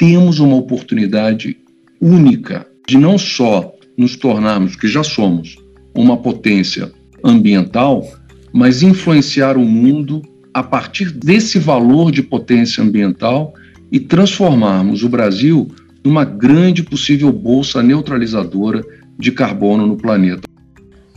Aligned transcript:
temos 0.00 0.38
uma 0.38 0.56
oportunidade 0.56 1.58
única 2.00 2.66
de 2.88 2.96
não 2.96 3.18
só 3.18 3.70
nos 3.98 4.16
tornarmos, 4.16 4.74
que 4.74 4.88
já 4.88 5.04
somos, 5.04 5.58
uma 5.94 6.16
potência 6.16 6.90
ambiental, 7.22 8.10
mas 8.50 8.82
influenciar 8.82 9.58
o 9.58 9.60
mundo 9.60 10.22
a 10.54 10.62
partir 10.62 11.10
desse 11.10 11.58
valor 11.58 12.10
de 12.10 12.22
potência 12.22 12.82
ambiental 12.82 13.52
e 13.92 14.00
transformarmos 14.00 15.02
o 15.02 15.08
Brasil 15.10 15.70
numa 16.02 16.24
grande 16.24 16.82
possível 16.82 17.30
bolsa 17.30 17.82
neutralizadora 17.82 18.82
de 19.18 19.30
carbono 19.30 19.86
no 19.86 19.98
planeta. 19.98 20.48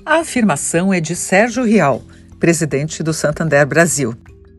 A 0.05 0.20
afirmação 0.20 0.93
é 0.93 1.00
de 1.00 1.15
Sérgio 1.15 1.63
Rial, 1.63 2.04
presidente 2.38 3.02
do 3.02 3.13
Santander 3.13 3.65
Brasil. 3.65 4.13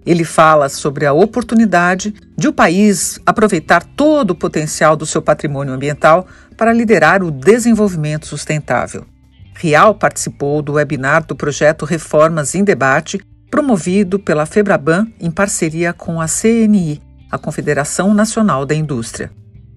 Ele 0.07 0.25
fala 0.25 0.69
sobre 0.69 1.07
a 1.07 1.13
oportunidade 1.13 2.15
de 2.37 2.47
o 2.47 2.53
país 2.53 3.19
aproveitar 3.25 3.83
todo 3.83 4.33
o 4.33 4.35
potencial 4.35 4.97
do 4.97 5.07
seu 5.07 5.23
patrimônio 5.23 5.73
ambiental 5.73 6.27
para 6.57 6.73
liderar 6.73 7.23
o 7.23 7.31
desenvolvimento 7.31 8.27
sustentável. 8.27 9.07
Rial 9.57 9.95
participou 9.95 10.61
do 10.61 10.75
webinar 10.75 11.25
do 11.27 11.35
projeto 11.35 11.85
Reformas 11.85 12.55
em 12.55 12.65
Debate, 12.65 13.21
promovido 13.51 14.19
pela 14.19 14.47
Febraban 14.47 15.07
em 15.21 15.31
parceria 15.31 15.93
com 15.93 16.21
a 16.21 16.27
CNI, 16.27 17.01
a 17.31 17.39
Confederação 17.39 18.13
Nacional 18.13 18.67
da 18.67 18.75
Indústria. 18.75 19.31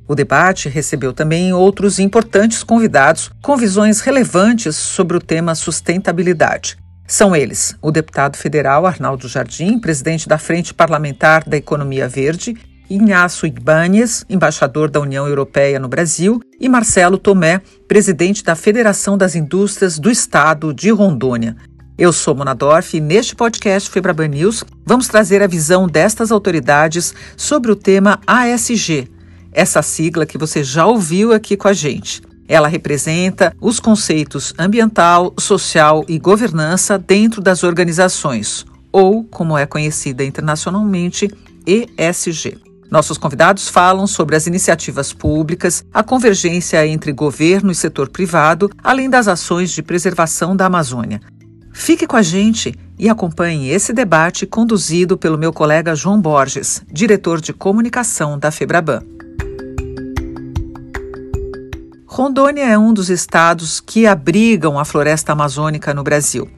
O 0.08 0.16
debate 0.16 0.70
recebeu 0.70 1.14
também 1.14 1.54
outros 1.54 2.00
importantes 2.00 2.64
convidados 2.64 3.30
com 3.42 3.58
visões 3.58 4.00
relevantes 4.00 4.76
sobre 4.76 5.18
o 5.18 5.22
tema 5.22 5.54
sustentabilidade. 5.54 6.78
São 7.10 7.34
eles 7.34 7.74
o 7.82 7.90
deputado 7.90 8.36
federal 8.36 8.86
Arnaldo 8.86 9.30
Jardim, 9.30 9.80
presidente 9.80 10.28
da 10.28 10.38
Frente 10.38 10.74
Parlamentar 10.74 11.48
da 11.48 11.56
Economia 11.56 12.06
Verde, 12.06 12.54
Inácio 12.90 13.48
Ibanez, 13.48 14.26
embaixador 14.30 14.92
da 14.92 15.00
União 15.00 15.26
Europeia 15.26 15.80
no 15.80 15.88
Brasil, 15.88 16.42
e 16.60 16.68
Marcelo 16.68 17.18
Tomé, 17.18 17.62
presidente 17.88 18.44
da 18.44 18.56
Federação 18.56 19.18
das 19.18 19.36
Indústrias 19.36 19.98
do 19.98 20.12
Estado 20.12 20.74
de 20.74 20.90
Rondônia. 20.90 21.56
Eu 21.98 22.12
sou 22.12 22.36
Mona 22.36 22.54
Dorf 22.54 22.98
e 22.98 23.00
neste 23.00 23.38
podcast 23.38 23.90
Febraban 23.90 24.28
News 24.28 24.66
vamos 24.86 25.08
trazer 25.08 25.42
a 25.42 25.48
visão 25.48 25.88
destas 25.88 26.30
autoridades 26.30 27.14
sobre 27.38 27.72
o 27.72 27.76
tema 27.76 28.20
ASG, 28.28 29.08
essa 29.54 29.82
sigla 29.82 30.26
que 30.26 30.38
você 30.38 30.62
já 30.62 30.86
ouviu 30.86 31.32
aqui 31.32 31.56
com 31.56 31.70
a 31.70 31.74
gente. 31.74 32.22
Ela 32.48 32.68
representa 32.68 33.56
os 33.60 33.80
conceitos 33.80 34.54
ambiental, 34.58 35.34
social 35.38 36.06
e 36.08 36.18
governança 36.18 36.98
dentro 36.98 37.42
das 37.42 37.64
organizações, 37.64 38.66
ou, 38.92 39.24
como 39.24 39.58
é 39.58 39.66
conhecida 39.66 40.24
internacionalmente, 40.24 41.30
ESG. 41.66 42.58
Nossos 42.90 43.18
convidados 43.18 43.68
falam 43.68 44.08
sobre 44.08 44.36
as 44.36 44.48
iniciativas 44.48 45.12
públicas, 45.12 45.84
a 45.94 46.02
convergência 46.02 46.88
entre 46.88 47.12
governo 47.12 47.70
e 47.70 47.76
setor 47.76 48.10
privado, 48.10 48.72
além 48.82 49.10
das 49.10 49.28
ações 49.28 49.72
de 49.72 49.84
preservação 49.84 50.56
da 50.56 50.68
Amazônia. 50.68 51.20
Fique 51.74 52.08
com 52.08 52.16
a 52.16 52.22
gente 52.22 52.74
e 52.98 53.10
acompanhe 53.10 53.70
esse 53.70 53.92
debate 53.92 54.48
conduzido 54.48 55.18
pelo 55.18 55.38
meu 55.38 55.52
colega 55.52 55.96
João 55.96 56.20
Borges, 56.20 56.82
diretor 56.90 57.42
de 57.42 57.54
comunicação 57.54 58.40
da 58.40 58.50
Febraban. 58.52 59.17
Rondônia 62.18 62.64
é 62.64 62.76
um 62.76 62.96
dos 62.96 63.12
estados 63.12 63.80
que 63.80 64.08
abrigam 64.08 64.80
a 64.80 64.84
floresta 64.84 65.34
amazônica 65.34 65.94
no 65.94 66.02
Brasil. 66.02 66.50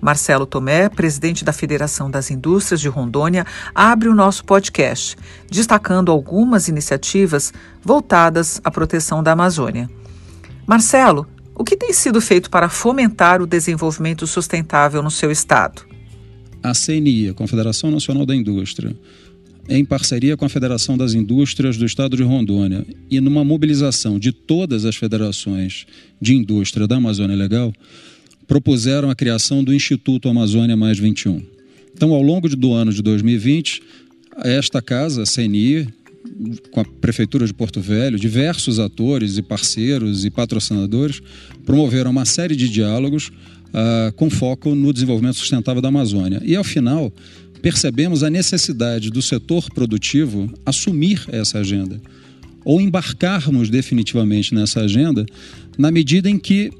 Marcelo 0.00 0.44
Tomé, 0.44 0.88
presidente 0.88 1.44
da 1.44 1.52
Federação 1.52 2.10
das 2.10 2.32
Indústrias 2.32 2.80
de 2.80 2.88
Rondônia, 2.88 3.46
abre 3.72 4.08
o 4.08 4.14
nosso 4.14 4.44
podcast, 4.44 5.16
destacando 5.48 6.10
algumas 6.10 6.66
iniciativas 6.66 7.52
voltadas 7.80 8.60
à 8.64 8.72
proteção 8.72 9.22
da 9.22 9.30
Amazônia. 9.30 9.88
Marcelo, 10.66 11.28
o 11.54 11.62
que 11.62 11.76
tem 11.76 11.92
sido 11.92 12.20
feito 12.20 12.50
para 12.50 12.68
fomentar 12.68 13.40
o 13.40 13.46
desenvolvimento 13.46 14.26
sustentável 14.26 15.00
no 15.00 15.12
seu 15.12 15.30
estado? 15.30 15.82
A 16.60 16.72
CNI, 16.72 17.28
a 17.28 17.34
Confederação 17.34 17.88
Nacional 17.88 18.26
da 18.26 18.34
Indústria, 18.34 18.96
em 19.68 19.84
parceria 19.84 20.36
com 20.36 20.44
a 20.44 20.48
Federação 20.48 20.96
das 20.96 21.14
Indústrias 21.14 21.76
do 21.76 21.86
Estado 21.86 22.16
de 22.16 22.22
Rondônia 22.22 22.86
e 23.10 23.20
numa 23.20 23.44
mobilização 23.44 24.18
de 24.18 24.32
todas 24.32 24.84
as 24.84 24.96
federações 24.96 25.86
de 26.20 26.34
indústria 26.34 26.86
da 26.86 26.96
Amazônia 26.96 27.36
Legal, 27.36 27.72
propuseram 28.46 29.10
a 29.10 29.14
criação 29.14 29.64
do 29.64 29.72
Instituto 29.72 30.28
Amazônia 30.28 30.76
Mais 30.76 30.98
21. 30.98 31.42
Então, 31.94 32.12
ao 32.12 32.22
longo 32.22 32.48
do 32.48 32.72
ano 32.72 32.92
de 32.92 33.02
2020, 33.02 33.82
esta 34.42 34.82
casa, 34.82 35.22
a 35.22 35.26
CNI, 35.26 35.86
com 36.70 36.80
a 36.80 36.84
Prefeitura 36.84 37.46
de 37.46 37.54
Porto 37.54 37.80
Velho, 37.80 38.18
diversos 38.18 38.78
atores 38.78 39.38
e 39.38 39.42
parceiros 39.42 40.24
e 40.24 40.30
patrocinadores 40.30 41.20
promoveram 41.64 42.10
uma 42.10 42.24
série 42.24 42.56
de 42.56 42.68
diálogos 42.68 43.28
uh, 43.28 44.12
com 44.16 44.28
foco 44.28 44.74
no 44.74 44.92
desenvolvimento 44.92 45.36
sustentável 45.36 45.80
da 45.80 45.88
Amazônia. 45.88 46.42
E, 46.44 46.56
ao 46.56 46.64
final, 46.64 47.12
percebemos 47.64 48.22
a 48.22 48.28
necessidade 48.28 49.10
do 49.10 49.22
setor 49.22 49.70
produtivo 49.70 50.52
assumir 50.66 51.24
essa 51.28 51.60
agenda 51.60 51.98
ou 52.62 52.78
embarcarmos 52.78 53.70
definitivamente 53.70 54.54
nessa 54.54 54.82
agenda 54.82 55.24
na 55.78 55.90
medida 55.90 56.28
em 56.28 56.38
que 56.38 56.70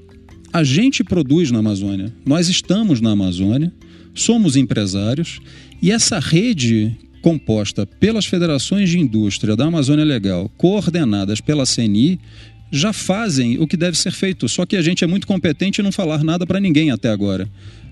a 0.53 0.63
gente 0.63 1.03
produz 1.03 1.51
na 1.51 1.61
Amazônia, 1.61 2.13
nós 2.27 2.51
estamos 2.51 3.01
na 3.01 3.13
Amazônia, 3.13 3.73
somos 4.15 4.57
empresários 4.57 5.41
e 5.81 5.91
essa 5.91 6.19
rede 6.19 6.95
composta 7.23 7.87
pelas 7.87 8.27
federações 8.27 8.91
de 8.91 8.99
indústria 8.99 9.57
da 9.57 9.65
Amazônia 9.65 10.05
Legal, 10.05 10.51
coordenadas 10.59 11.41
pela 11.41 11.65
CNI, 11.65 12.21
já 12.71 12.93
fazem 12.93 13.59
o 13.59 13.67
que 13.67 13.77
deve 13.77 13.97
ser 13.97 14.13
feito. 14.13 14.47
Só 14.51 14.67
que 14.67 14.77
a 14.77 14.83
gente 14.83 15.03
é 15.03 15.07
muito 15.07 15.27
competente 15.27 15.81
em 15.81 15.85
não 15.85 15.93
falar 15.93 16.23
nada 16.23 16.47
para 16.47 16.61
ninguém 16.61 16.91
até 16.91 17.09
agora. 17.09 17.49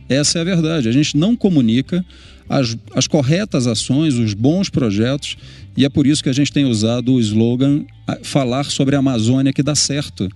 Essa 0.08 0.38
é 0.38 0.42
a 0.42 0.44
verdade. 0.44 0.88
A 0.88 0.92
gente 0.92 1.16
não 1.16 1.34
comunica 1.36 2.04
as, 2.48 2.76
as 2.94 3.06
corretas 3.06 3.66
ações, 3.66 4.14
os 4.14 4.34
bons 4.34 4.68
projetos, 4.68 5.36
e 5.76 5.84
é 5.84 5.88
por 5.88 6.06
isso 6.06 6.22
que 6.22 6.28
a 6.28 6.34
gente 6.34 6.52
tem 6.52 6.64
usado 6.64 7.14
o 7.14 7.20
slogan 7.20 7.84
falar 8.22 8.64
sobre 8.64 8.94
a 8.94 8.98
Amazônia 8.98 9.52
que 9.52 9.62
dá 9.62 9.74
certo. 9.74 10.28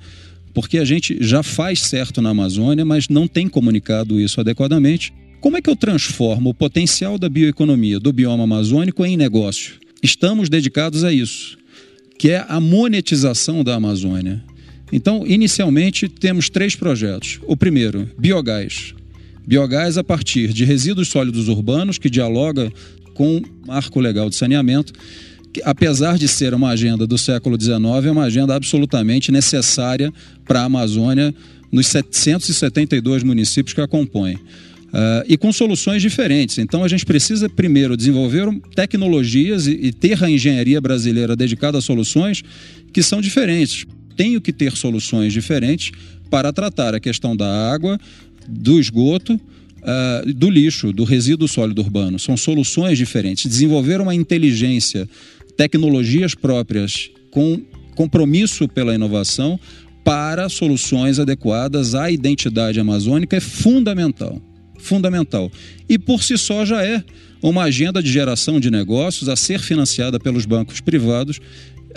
Porque 0.55 0.79
a 0.79 0.85
gente 0.85 1.19
já 1.21 1.43
faz 1.43 1.83
certo 1.83 2.23
na 2.23 2.31
Amazônia, 2.31 2.85
mas 2.85 3.09
não 3.09 3.29
tem 3.29 3.49
comunicado 3.49 4.19
isso 4.19 4.41
adequadamente. 4.41 5.13
Como 5.41 5.57
é 5.57 5.61
que 5.61 5.69
eu 5.69 5.77
transformo 5.77 6.51
o 6.51 6.55
potencial 6.55 7.19
da 7.19 7.29
bioeconomia 7.29 8.01
do 8.01 8.13
bioma 8.13 8.45
amazônico 8.45 9.05
em 9.05 9.17
negócio? 9.17 9.75
Estamos 10.03 10.49
dedicados 10.49 11.05
a 11.05 11.13
isso, 11.13 11.59
que 12.19 12.31
é 12.31 12.45
a 12.49 12.59
monetização 12.59 13.63
da 13.63 13.75
Amazônia. 13.75 14.43
Então, 14.91 15.27
inicialmente, 15.27 16.09
temos 16.09 16.49
três 16.49 16.75
projetos. 16.75 17.41
O 17.47 17.57
primeiro, 17.57 18.09
biogás. 18.19 18.95
Biogás 19.47 19.97
a 19.97 20.03
partir 20.03 20.53
de 20.53 20.65
resíduos 20.65 21.09
sólidos 21.09 21.49
urbanos, 21.49 21.99
que 21.99 22.11
dialoga 22.11 22.73
com 23.15 23.39
o 23.39 23.43
marco 23.67 24.01
legal 24.01 24.29
de 24.29 24.37
saneamento, 24.37 24.93
que, 25.53 25.63
apesar 25.65 26.19
de 26.19 26.27
ser 26.29 26.53
uma 26.53 26.71
agenda 26.71 27.07
do 27.07 27.17
século 27.17 27.61
XIX, 27.61 28.07
é 28.07 28.11
uma 28.11 28.25
agenda 28.25 28.55
absolutamente 28.55 29.31
necessária 29.31 30.13
para 30.45 30.61
a 30.61 30.65
Amazônia 30.65 31.35
nos 31.71 31.87
772 31.87 33.23
municípios 33.23 33.73
que 33.73 33.81
a 33.81 33.89
compõem. 33.89 34.35
Uh, 34.35 35.25
e 35.29 35.37
com 35.37 35.53
soluções 35.53 36.01
diferentes. 36.01 36.59
Então 36.59 36.83
a 36.83 36.89
gente 36.89 37.05
precisa 37.05 37.49
primeiro 37.49 37.97
desenvolver 37.97 38.49
tecnologias 38.75 39.67
e, 39.67 39.73
e 39.73 39.93
ter 39.93 40.23
a 40.23 40.31
engenharia 40.31 40.81
brasileira 40.81 41.37
dedicada 41.37 41.79
a 41.79 41.81
soluções 41.83 42.43
que 42.93 43.03
são 43.03 43.21
diferentes. 43.21 43.85
Tenho 44.17 44.41
que 44.41 44.53
ter 44.53 44.73
soluções 44.73 45.33
diferentes 45.33 45.93
para 46.31 46.53
tratar 46.53 46.95
a 46.95 47.01
questão 47.01 47.37
da 47.37 47.73
água, 47.73 47.99
do 48.49 48.79
esgoto, 48.79 49.35
uh, 49.35 50.33
do 50.33 50.51
lixo, 50.51 50.93
do 50.93 51.05
resíduo 51.05 51.49
sólido 51.49 51.81
urbano. 51.81 52.19
São 52.19 52.37
soluções 52.37 52.99
diferentes. 52.99 53.51
Desenvolver 53.51 54.01
uma 54.01 54.15
inteligência, 54.15 55.09
tecnologias 55.57 56.35
próprias 56.35 57.11
com 57.31 57.61
compromisso 57.95 58.69
pela 58.69 58.95
inovação 58.95 59.59
para 60.05 60.49
soluções 60.49 61.19
adequadas 61.19 61.95
à 61.95 62.11
identidade 62.11 62.79
amazônica 62.79 63.37
é 63.37 63.41
fundamental. 63.41 64.41
Fundamental. 64.79 65.51
E 65.89 65.99
por 65.99 66.23
si 66.23 66.39
só 66.39 66.65
já 66.65 66.85
é 66.85 67.03
uma 67.43 67.65
agenda 67.65 68.03
de 68.03 68.11
geração 68.11 68.61
de 68.61 68.71
negócios 68.71 69.29
a 69.29 69.37
ser 69.37 69.59
financiada 69.61 70.21
pelos 70.21 70.47
bancos 70.47 70.81
privados 70.81 71.41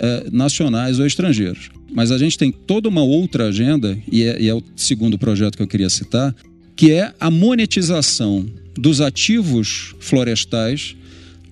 eh, 0.02 0.28
nacionais 0.32 0.98
ou 0.98 1.06
estrangeiros. 1.06 1.68
Mas 1.92 2.10
a 2.10 2.16
gente 2.16 2.38
tem 2.38 2.50
toda 2.50 2.88
uma 2.88 3.02
outra 3.02 3.48
agenda, 3.48 3.98
e 4.10 4.22
é, 4.22 4.40
e 4.40 4.48
é 4.48 4.54
o 4.54 4.62
segundo 4.74 5.18
projeto 5.18 5.56
que 5.56 5.62
eu 5.62 5.66
queria 5.66 5.90
citar, 5.90 6.34
que 6.74 6.90
é 6.90 7.12
a 7.20 7.30
monetização 7.30 8.46
dos 8.74 9.02
ativos 9.02 9.94
florestais 10.00 10.96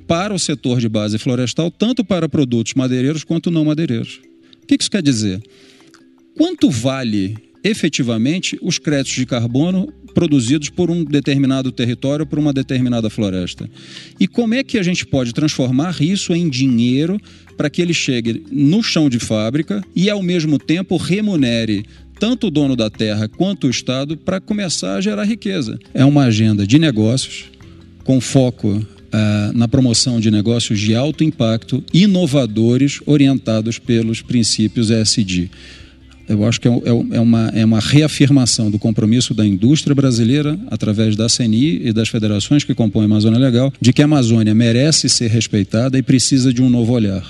para 0.07 0.33
o 0.33 0.39
setor 0.39 0.81
de 0.81 0.89
base 0.89 1.19
florestal, 1.19 1.71
tanto 1.71 2.03
para 2.03 2.27
produtos 2.27 2.73
madeireiros 2.73 3.23
quanto 3.23 3.51
não 3.51 3.67
madeireiros. 3.67 4.21
O 4.63 4.67
que 4.67 4.79
isso 4.81 4.91
quer 4.91 5.03
dizer? 5.03 5.43
Quanto 6.35 6.71
vale 6.71 7.37
efetivamente 7.63 8.59
os 8.63 8.79
créditos 8.79 9.17
de 9.17 9.27
carbono 9.27 9.93
produzidos 10.15 10.71
por 10.71 10.91
um 10.91 11.05
determinado 11.05 11.71
território, 11.71 12.27
por 12.27 12.39
uma 12.39 12.53
determinada 12.53 13.11
floresta. 13.11 13.69
E 14.19 14.27
como 14.27 14.55
é 14.55 14.65
que 14.65 14.79
a 14.79 14.83
gente 14.83 15.07
pode 15.07 15.33
transformar 15.33 16.03
isso 16.03 16.35
em 16.35 16.49
dinheiro 16.49 17.21
para 17.59 17.69
que 17.69 17.83
ele 17.83 17.93
chegue 17.93 18.45
no 18.51 18.83
chão 18.83 19.11
de 19.11 19.19
fábrica 19.19 19.85
e, 19.95 20.09
ao 20.09 20.23
mesmo 20.23 20.59
tempo, 20.59 20.97
remunere 20.97 21.85
tanto 22.19 22.47
o 22.47 22.51
dono 22.51 22.75
da 22.75 22.89
terra 22.89 23.29
quanto 23.29 23.67
o 23.67 23.71
Estado 23.71 24.17
para 24.17 24.41
começar 24.41 24.95
a 24.95 25.01
gerar 25.01 25.25
riqueza? 25.25 25.79
É 25.93 26.05
uma 26.05 26.25
agenda 26.25 26.67
de 26.67 26.79
negócios 26.79 27.47
com 28.05 28.21
foco 28.21 28.87
Uh, 29.09 29.57
na 29.57 29.67
promoção 29.67 30.21
de 30.21 30.31
negócios 30.31 30.79
de 30.79 30.95
alto 30.95 31.25
impacto, 31.25 31.83
inovadores, 31.95 33.01
orientados 33.07 33.79
pelos 33.79 34.21
princípios 34.21 34.91
ESG. 34.91 35.51
Eu 36.29 36.45
acho 36.45 36.61
que 36.61 36.69
é, 36.69 36.71
é, 36.71 37.17
é, 37.17 37.21
uma, 37.21 37.49
é 37.55 37.65
uma 37.65 37.81
reafirmação 37.81 38.71
do 38.71 38.79
compromisso 38.79 39.33
da 39.33 39.47
indústria 39.47 39.95
brasileira, 39.95 40.59
através 40.71 41.17
da 41.17 41.27
CNI 41.27 41.87
e 41.87 41.93
das 41.93 42.11
federações 42.11 42.65
que 42.65 42.75
compõem 42.75 43.05
a 43.05 43.07
Amazônia 43.07 43.39
Legal, 43.39 43.73
de 43.81 43.95
que 43.95 44.03
a 44.03 44.05
Amazônia 44.05 44.55
merece 44.55 45.09
ser 45.09 45.31
respeitada 45.31 45.97
e 45.97 46.03
precisa 46.03 46.53
de 46.53 46.61
um 46.63 46.69
novo 46.69 46.93
olhar. 46.93 47.25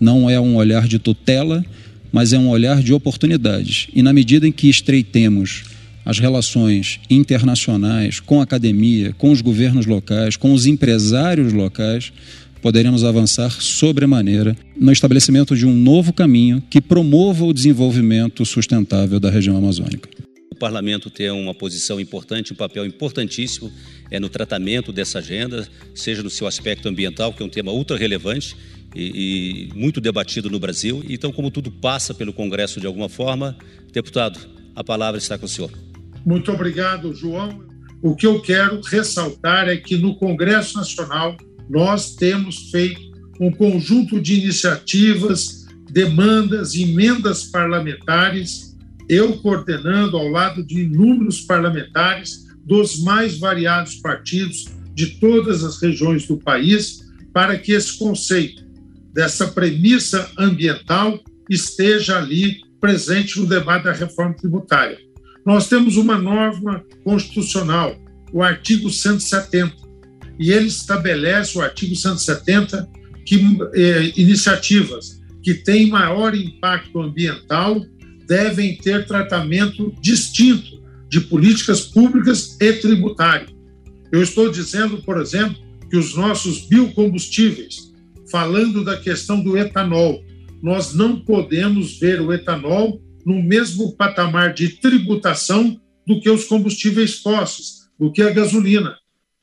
Não 0.00 0.30
é 0.30 0.40
um 0.40 0.56
olhar 0.56 0.88
de 0.88 0.98
tutela, 0.98 1.62
mas 2.10 2.32
é 2.32 2.38
um 2.38 2.48
olhar 2.48 2.82
de 2.82 2.92
oportunidades. 2.92 3.88
E 3.94 4.02
na 4.02 4.12
medida 4.12 4.48
em 4.48 4.52
que 4.52 4.68
estreitemos 4.68 5.64
as 6.04 6.18
relações 6.18 6.98
internacionais 7.10 8.18
com 8.18 8.40
a 8.40 8.44
academia, 8.44 9.14
com 9.18 9.30
os 9.30 9.42
governos 9.42 9.84
locais, 9.84 10.36
com 10.36 10.52
os 10.52 10.64
empresários 10.66 11.52
locais, 11.52 12.12
poderemos 12.62 13.04
avançar 13.04 13.50
sobremaneira 13.50 14.56
no 14.76 14.90
estabelecimento 14.90 15.54
de 15.54 15.66
um 15.66 15.74
novo 15.74 16.12
caminho 16.12 16.62
que 16.68 16.80
promova 16.80 17.44
o 17.44 17.52
desenvolvimento 17.52 18.44
sustentável 18.44 19.20
da 19.20 19.30
região 19.30 19.56
amazônica. 19.56 20.08
O 20.50 20.56
parlamento 20.56 21.08
tem 21.08 21.30
uma 21.30 21.54
posição 21.54 22.00
importante, 22.00 22.52
um 22.52 22.56
papel 22.56 22.84
importantíssimo 22.84 23.70
é 24.10 24.18
no 24.18 24.28
tratamento 24.28 24.92
dessa 24.92 25.18
agenda, 25.18 25.66
seja 25.94 26.22
no 26.22 26.28
seu 26.28 26.46
aspecto 26.46 26.88
ambiental, 26.88 27.32
que 27.32 27.42
é 27.42 27.46
um 27.46 27.48
tema 27.48 27.72
ultra 27.72 27.96
relevante 27.96 28.56
e, 28.94 29.70
e 29.72 29.78
muito 29.78 30.00
debatido 30.00 30.50
no 30.50 30.58
Brasil. 30.58 31.04
Então, 31.08 31.32
como 31.32 31.50
tudo 31.50 31.70
passa 31.70 32.12
pelo 32.14 32.32
Congresso 32.32 32.80
de 32.80 32.86
alguma 32.86 33.08
forma, 33.08 33.56
deputado, 33.92 34.38
a 34.74 34.82
palavra 34.82 35.18
está 35.18 35.38
com 35.38 35.46
o 35.46 35.48
senhor. 35.48 35.70
Muito 36.24 36.50
obrigado, 36.52 37.14
João. 37.14 37.64
O 38.02 38.14
que 38.14 38.26
eu 38.26 38.40
quero 38.40 38.80
ressaltar 38.80 39.68
é 39.68 39.76
que 39.76 39.96
no 39.96 40.16
Congresso 40.16 40.76
Nacional 40.76 41.36
nós 41.68 42.14
temos 42.14 42.70
feito 42.70 43.10
um 43.38 43.50
conjunto 43.50 44.20
de 44.20 44.34
iniciativas, 44.40 45.66
demandas, 45.90 46.74
emendas 46.74 47.44
parlamentares, 47.44 48.76
eu 49.08 49.38
coordenando 49.38 50.16
ao 50.16 50.28
lado 50.28 50.62
de 50.62 50.82
inúmeros 50.82 51.40
parlamentares 51.40 52.46
dos 52.64 53.02
mais 53.02 53.38
variados 53.38 53.96
partidos 53.96 54.66
de 54.94 55.18
todas 55.18 55.64
as 55.64 55.80
regiões 55.80 56.26
do 56.26 56.36
país, 56.36 57.10
para 57.32 57.58
que 57.58 57.72
esse 57.72 57.98
conceito 57.98 58.69
dessa 59.12 59.48
premissa 59.48 60.30
ambiental 60.38 61.18
esteja 61.48 62.18
ali 62.18 62.60
presente 62.80 63.38
no 63.38 63.46
debate 63.46 63.84
da 63.84 63.92
reforma 63.92 64.34
tributária. 64.34 64.98
Nós 65.44 65.68
temos 65.68 65.96
uma 65.96 66.18
norma 66.18 66.84
constitucional, 67.04 67.96
o 68.32 68.42
artigo 68.42 68.90
170, 68.90 69.74
e 70.38 70.52
ele 70.52 70.68
estabelece, 70.68 71.58
o 71.58 71.60
artigo 71.60 71.94
170, 71.94 72.88
que 73.26 73.58
eh, 73.74 74.12
iniciativas 74.16 75.20
que 75.42 75.54
têm 75.54 75.88
maior 75.88 76.34
impacto 76.34 77.00
ambiental 77.00 77.84
devem 78.26 78.76
ter 78.76 79.06
tratamento 79.06 79.94
distinto 80.00 80.80
de 81.08 81.20
políticas 81.20 81.80
públicas 81.80 82.56
e 82.60 82.72
tributário. 82.74 83.48
Eu 84.12 84.22
estou 84.22 84.50
dizendo, 84.50 85.02
por 85.02 85.20
exemplo, 85.20 85.56
que 85.90 85.96
os 85.96 86.14
nossos 86.14 86.66
biocombustíveis, 86.66 87.89
falando 88.30 88.84
da 88.84 88.96
questão 88.96 89.42
do 89.42 89.56
etanol, 89.56 90.22
nós 90.62 90.94
não 90.94 91.20
podemos 91.20 91.98
ver 91.98 92.20
o 92.20 92.32
etanol 92.32 93.00
no 93.24 93.42
mesmo 93.42 93.92
patamar 93.96 94.52
de 94.54 94.68
tributação 94.68 95.80
do 96.06 96.20
que 96.20 96.30
os 96.30 96.44
combustíveis 96.44 97.16
fósseis, 97.16 97.88
do 97.98 98.10
que 98.12 98.22
a 98.22 98.30
gasolina. 98.30 98.96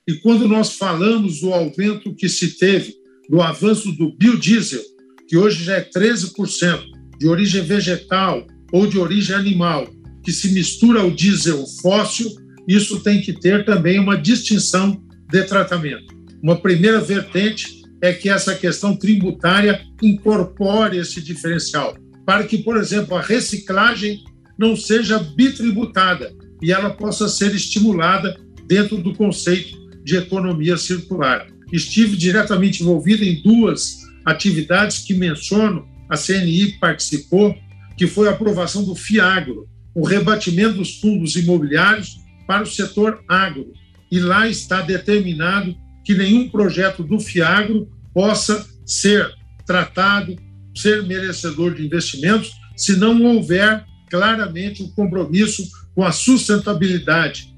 E 0.07 0.13
quando 0.15 0.47
nós 0.47 0.73
falamos 0.73 1.41
do 1.41 1.53
aumento 1.53 2.15
que 2.15 2.29
se 2.29 2.57
teve, 2.57 2.95
do 3.29 3.41
avanço 3.41 3.91
do 3.91 4.15
biodiesel, 4.15 4.81
que 5.27 5.37
hoje 5.37 5.63
já 5.63 5.75
é 5.75 5.83
13%, 5.83 6.83
de 7.19 7.27
origem 7.27 7.61
vegetal 7.63 8.45
ou 8.71 8.87
de 8.87 8.97
origem 8.97 9.35
animal, 9.35 9.87
que 10.23 10.31
se 10.31 10.49
mistura 10.49 11.01
ao 11.01 11.11
diesel 11.11 11.65
fóssil, 11.81 12.29
isso 12.67 12.99
tem 12.99 13.21
que 13.21 13.33
ter 13.33 13.65
também 13.65 13.99
uma 13.99 14.17
distinção 14.17 15.01
de 15.29 15.43
tratamento. 15.43 16.15
Uma 16.41 16.55
primeira 16.55 16.99
vertente 16.99 17.76
é 18.01 18.13
que 18.13 18.29
essa 18.29 18.55
questão 18.55 18.95
tributária 18.95 19.81
incorpore 20.01 20.97
esse 20.97 21.21
diferencial, 21.21 21.97
para 22.25 22.43
que, 22.43 22.59
por 22.59 22.77
exemplo, 22.77 23.15
a 23.15 23.21
reciclagem 23.21 24.23
não 24.57 24.75
seja 24.75 25.19
bitributada 25.19 26.33
e 26.61 26.71
ela 26.71 26.89
possa 26.89 27.27
ser 27.27 27.53
estimulada 27.55 28.39
dentro 28.65 28.97
do 28.97 29.13
conceito 29.13 29.77
de 30.03 30.15
economia 30.15 30.77
circular. 30.77 31.47
Estive 31.71 32.15
diretamente 32.15 32.81
envolvido 32.81 33.23
em 33.23 33.41
duas 33.41 33.97
atividades 34.25 34.99
que 34.99 35.13
menciono, 35.13 35.87
a 36.09 36.17
CNI 36.17 36.77
participou, 36.79 37.55
que 37.97 38.07
foi 38.07 38.27
a 38.27 38.31
aprovação 38.31 38.83
do 38.83 38.95
FIAGRO, 38.95 39.67
o 39.93 40.05
rebatimento 40.05 40.77
dos 40.77 40.99
fundos 40.99 41.35
imobiliários 41.35 42.19
para 42.45 42.63
o 42.63 42.67
setor 42.67 43.23
agro. 43.27 43.73
E 44.11 44.19
lá 44.19 44.47
está 44.47 44.81
determinado 44.81 45.75
que 46.07 46.15
nenhum 46.15 46.47
projeto 46.47 47.03
do 47.03 47.19
FIAGRO 47.19 47.91
possa 48.13 48.65
ser 48.85 49.29
tratado, 49.65 50.37
ser 50.73 51.03
merecedor 51.03 51.75
de 51.75 51.85
investimentos, 51.85 52.49
se 52.77 52.95
não 52.95 53.21
houver 53.25 53.83
claramente 54.09 54.81
o 54.81 54.85
um 54.85 54.91
compromisso 54.91 55.69
com 55.93 56.05
a 56.05 56.13
sustentabilidade, 56.13 57.53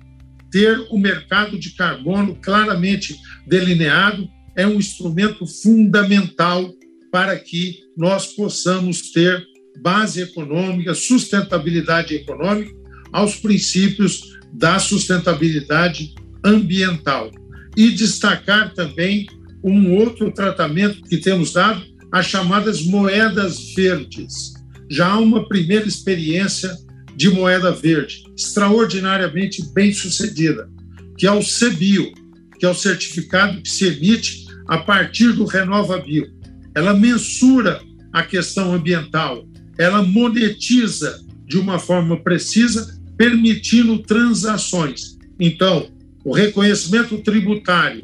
ter 0.49 0.79
o 0.89 0.97
mercado 0.97 1.59
de 1.59 1.75
carbono 1.75 2.35
claramente 2.41 3.15
delineado 3.45 4.27
é 4.55 4.65
um 4.65 4.79
instrumento 4.79 5.45
fundamental 5.45 6.73
para 7.11 7.37
que 7.37 7.81
nós 7.95 8.33
possamos 8.33 9.11
ter 9.11 9.45
base 9.79 10.23
econômica, 10.23 10.95
sustentabilidade 10.95 12.15
econômica 12.15 12.73
aos 13.11 13.35
princípios 13.35 14.39
da 14.51 14.79
sustentabilidade 14.79 16.15
ambiental. 16.43 17.29
E 17.75 17.91
destacar 17.91 18.73
também 18.73 19.27
um 19.63 19.95
outro 19.95 20.31
tratamento 20.31 21.01
que 21.03 21.17
temos 21.17 21.53
dado, 21.53 21.83
as 22.11 22.25
chamadas 22.25 22.83
moedas 22.83 23.73
verdes. 23.75 24.53
Já 24.89 25.07
há 25.07 25.19
uma 25.19 25.47
primeira 25.47 25.87
experiência 25.87 26.75
de 27.15 27.29
moeda 27.29 27.71
verde, 27.71 28.23
extraordinariamente 28.35 29.61
bem 29.73 29.91
sucedida, 29.93 30.69
que 31.17 31.27
é 31.27 31.31
o 31.31 31.41
CBio, 31.41 32.13
que 32.57 32.65
é 32.65 32.69
o 32.69 32.73
certificado 32.73 33.61
que 33.61 33.69
se 33.69 33.87
emite 33.87 34.47
a 34.67 34.77
partir 34.77 35.33
do 35.33 35.45
Renova 35.45 35.99
Bio. 35.99 36.27
Ela 36.73 36.93
mensura 36.93 37.81
a 38.13 38.23
questão 38.23 38.73
ambiental, 38.73 39.45
ela 39.77 40.01
monetiza 40.01 41.19
de 41.45 41.57
uma 41.57 41.79
forma 41.79 42.21
precisa, 42.23 42.97
permitindo 43.17 43.99
transações. 43.99 45.17
Então, 45.39 45.89
o 46.23 46.33
reconhecimento 46.33 47.17
tributário, 47.19 48.03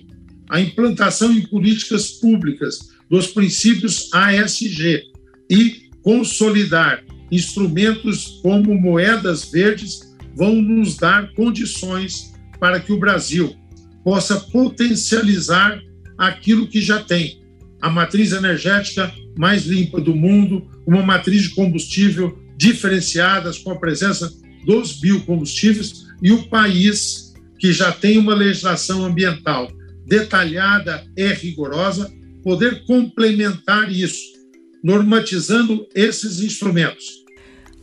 a 0.50 0.60
implantação 0.60 1.31
em 1.31 1.41
políticas 1.41 2.12
públicas 2.12 2.89
dos 3.10 3.27
princípios 3.27 4.10
ASG 4.13 5.03
e 5.50 5.89
consolidar 6.01 7.03
instrumentos 7.31 8.39
como 8.41 8.74
moedas 8.79 9.50
verdes 9.50 10.15
vão 10.36 10.55
nos 10.62 10.95
dar 10.98 11.34
condições 11.34 12.34
para 12.60 12.79
que 12.79 12.93
o 12.93 13.00
Brasil 13.00 13.55
possa 14.03 14.39
potencializar 14.39 15.81
aquilo 16.17 16.67
que 16.67 16.81
já 16.81 17.01
tem. 17.01 17.41
A 17.81 17.89
matriz 17.89 18.31
energética 18.31 19.12
mais 19.38 19.65
limpa 19.65 20.00
do 20.00 20.15
mundo, 20.15 20.67
uma 20.86 21.03
matriz 21.03 21.43
de 21.43 21.50
combustível 21.50 22.38
diferenciadas 22.57 23.57
com 23.57 23.72
a 23.72 23.79
presença 23.79 24.31
dos 24.65 25.00
biocombustíveis 25.00 26.05
e 26.22 26.31
o 26.31 26.43
país 26.48 27.25
que 27.59 27.71
já 27.71 27.91
tem 27.91 28.17
uma 28.17 28.33
legislação 28.33 29.05
ambiental 29.05 29.71
detalhada 30.05 31.03
e 31.17 31.27
rigorosa 31.33 32.12
poder 32.43 32.85
complementar 32.85 33.91
isso 33.91 34.35
normatizando 34.85 35.88
esses 35.95 36.41
instrumentos. 36.41 37.25